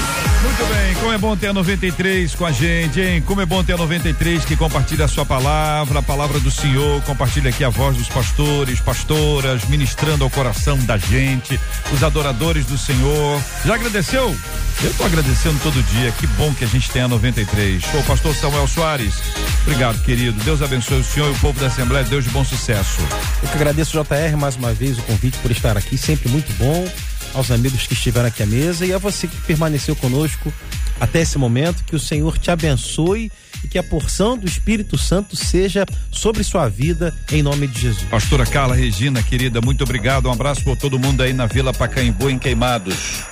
[0.43, 3.23] Muito bem, como é bom ter a 93 com a gente, hein?
[3.23, 7.01] Como é bom ter a 93 que compartilha a sua palavra, a palavra do Senhor,
[7.03, 11.61] compartilha aqui a voz dos pastores, pastoras, ministrando ao coração da gente,
[11.93, 13.41] os adoradores do Senhor.
[13.65, 14.37] Já agradeceu?
[14.83, 16.11] Eu estou agradecendo todo dia.
[16.13, 17.85] Que bom que a gente tem a 93.
[17.85, 19.15] Sou o pastor Samuel Soares.
[19.63, 20.43] Obrigado, querido.
[20.43, 22.05] Deus abençoe o senhor e o povo da Assembleia.
[22.05, 23.01] Deus de bom sucesso.
[23.43, 25.97] Eu que agradeço, JR, mais uma vez o convite por estar aqui.
[25.97, 26.89] Sempre muito bom
[27.35, 30.53] aos amigos que estiveram aqui à mesa e a você que permaneceu conosco
[31.01, 31.85] até esse momento.
[31.85, 33.31] Que o Senhor te abençoe
[33.65, 38.05] e que a porção do Espírito Santo seja sobre sua vida, em nome de Jesus.
[38.05, 40.29] Pastora Carla Regina, querida, muito obrigado.
[40.29, 43.23] Um abraço por todo mundo aí na Vila Pacaembu, em Queimados.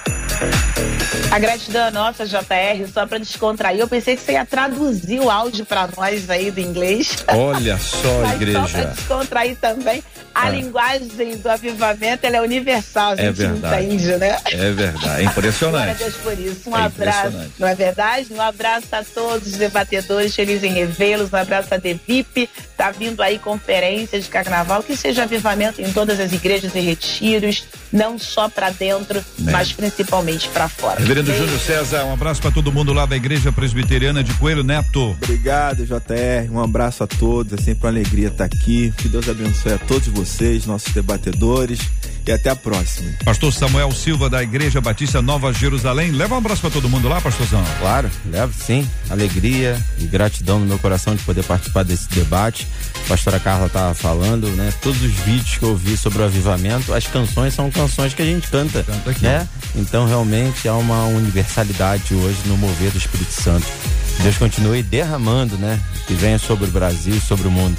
[1.30, 3.78] A gratidão é nossa, JR, só para descontrair.
[3.78, 7.18] Eu pensei que você ia traduzir o áudio para nós aí do inglês.
[7.28, 8.60] Olha só, Mas igreja.
[8.66, 10.02] Só para descontrair também.
[10.34, 10.52] A É.
[10.52, 13.84] linguagem do avivamento ela é universal, a É gente verdade.
[13.84, 14.38] entende, né?
[14.46, 15.98] É verdade, é Glória a impressionante.
[15.98, 16.70] Deus por isso.
[16.70, 17.52] Um É abraço, impressionante.
[17.58, 18.26] não é verdade?
[18.32, 21.32] Um abraço a todos os debatedores, feliz em revê-los.
[21.32, 26.18] Um abraço a Devip, tá vindo aí conferência de carnaval, que seja avivamento em todas
[26.20, 29.52] as igrejas e retiros, não só para dentro, Né.
[29.52, 31.00] mas principalmente para fora.
[31.00, 31.32] Reverendo.
[31.34, 35.16] Júnior César, um abraço para todo mundo lá da Igreja Presbiteriana de Coelho Neto.
[35.22, 36.50] Obrigado, JR.
[36.50, 37.52] Um abraço a todos.
[37.52, 38.92] É sempre uma alegria estar aqui.
[38.96, 41.80] Que Deus abençoe a todos vocês, nossos debatedores.
[42.30, 43.10] E até a próxima.
[43.24, 46.12] Pastor Samuel Silva da Igreja Batista Nova Jerusalém.
[46.12, 47.60] Leva um abraço para todo mundo lá, pastorzão.
[47.80, 48.88] Claro, levo sim.
[49.08, 52.68] Alegria e gratidão no meu coração de poder participar desse debate.
[53.04, 54.72] A pastora Carla estava falando, né?
[54.80, 58.26] Todos os vídeos que eu vi sobre o avivamento, as canções são canções que a
[58.26, 59.24] gente canta, Canta aqui.
[59.24, 59.48] né?
[59.74, 63.66] Então realmente há uma universalidade hoje no mover do Espírito Santo.
[64.22, 65.80] Deus continue derramando, né?
[66.06, 67.76] Que venha sobre o Brasil e sobre o mundo.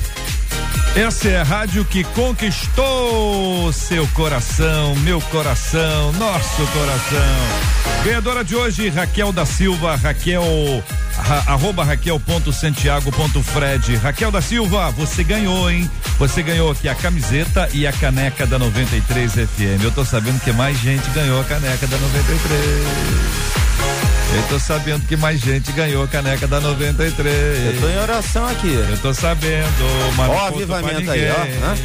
[0.96, 8.04] Essa é a rádio que conquistou seu coração, meu coração, nosso coração.
[8.04, 10.44] Ganhadora de hoje, Raquel da Silva, Raquel,
[11.16, 13.96] ra, arroba raquel.santiago.fred.
[13.96, 15.90] Raquel da Silva, você ganhou, hein?
[16.20, 19.84] Você ganhou aqui a camiseta e a caneca da 93 FM.
[19.84, 24.01] Eu tô sabendo que mais gente ganhou a caneca da 93.
[24.34, 27.76] Eu tô sabendo que mais gente ganhou a caneca da 93.
[27.76, 28.74] Eu tô em oração aqui.
[28.74, 31.76] Eu tô sabendo, mas Ó, não avivamento aí, ó, hã?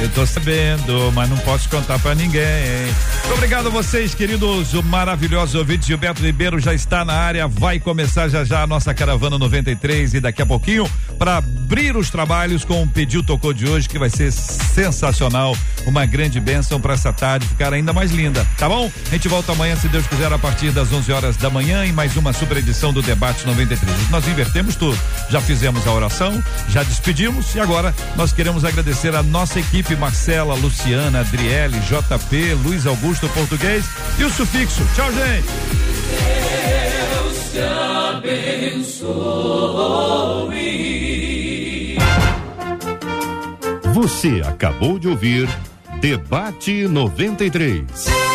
[0.00, 2.86] Eu tô sabendo, mas não posso contar pra ninguém.
[3.20, 5.86] Muito obrigado a vocês, queridos maravilhosos ouvintes.
[5.86, 7.46] Gilberto Ribeiro já está na área.
[7.46, 10.88] Vai começar já já a nossa caravana 93 e daqui a pouquinho
[11.18, 15.54] para abrir os trabalhos com o Pediu Tocou de hoje, que vai ser sensacional.
[15.86, 18.90] Uma grande bênção para essa tarde ficar ainda mais linda, tá bom?
[19.06, 21.92] A gente volta amanhã, se Deus quiser, a partir das 11 horas da manhã em
[21.92, 24.10] mais uma super edição do Debate 93.
[24.10, 24.98] Nós invertemos tudo.
[25.28, 30.54] Já fizemos a oração, já despedimos e agora nós queremos agradecer a nossa equipe Marcela,
[30.54, 33.84] Luciana, Adriele, JP, Luiz Augusto Português
[34.18, 34.82] e o sufixo.
[34.94, 35.48] Tchau, gente.
[43.92, 45.48] Você acabou de ouvir
[46.00, 48.30] Debate 93.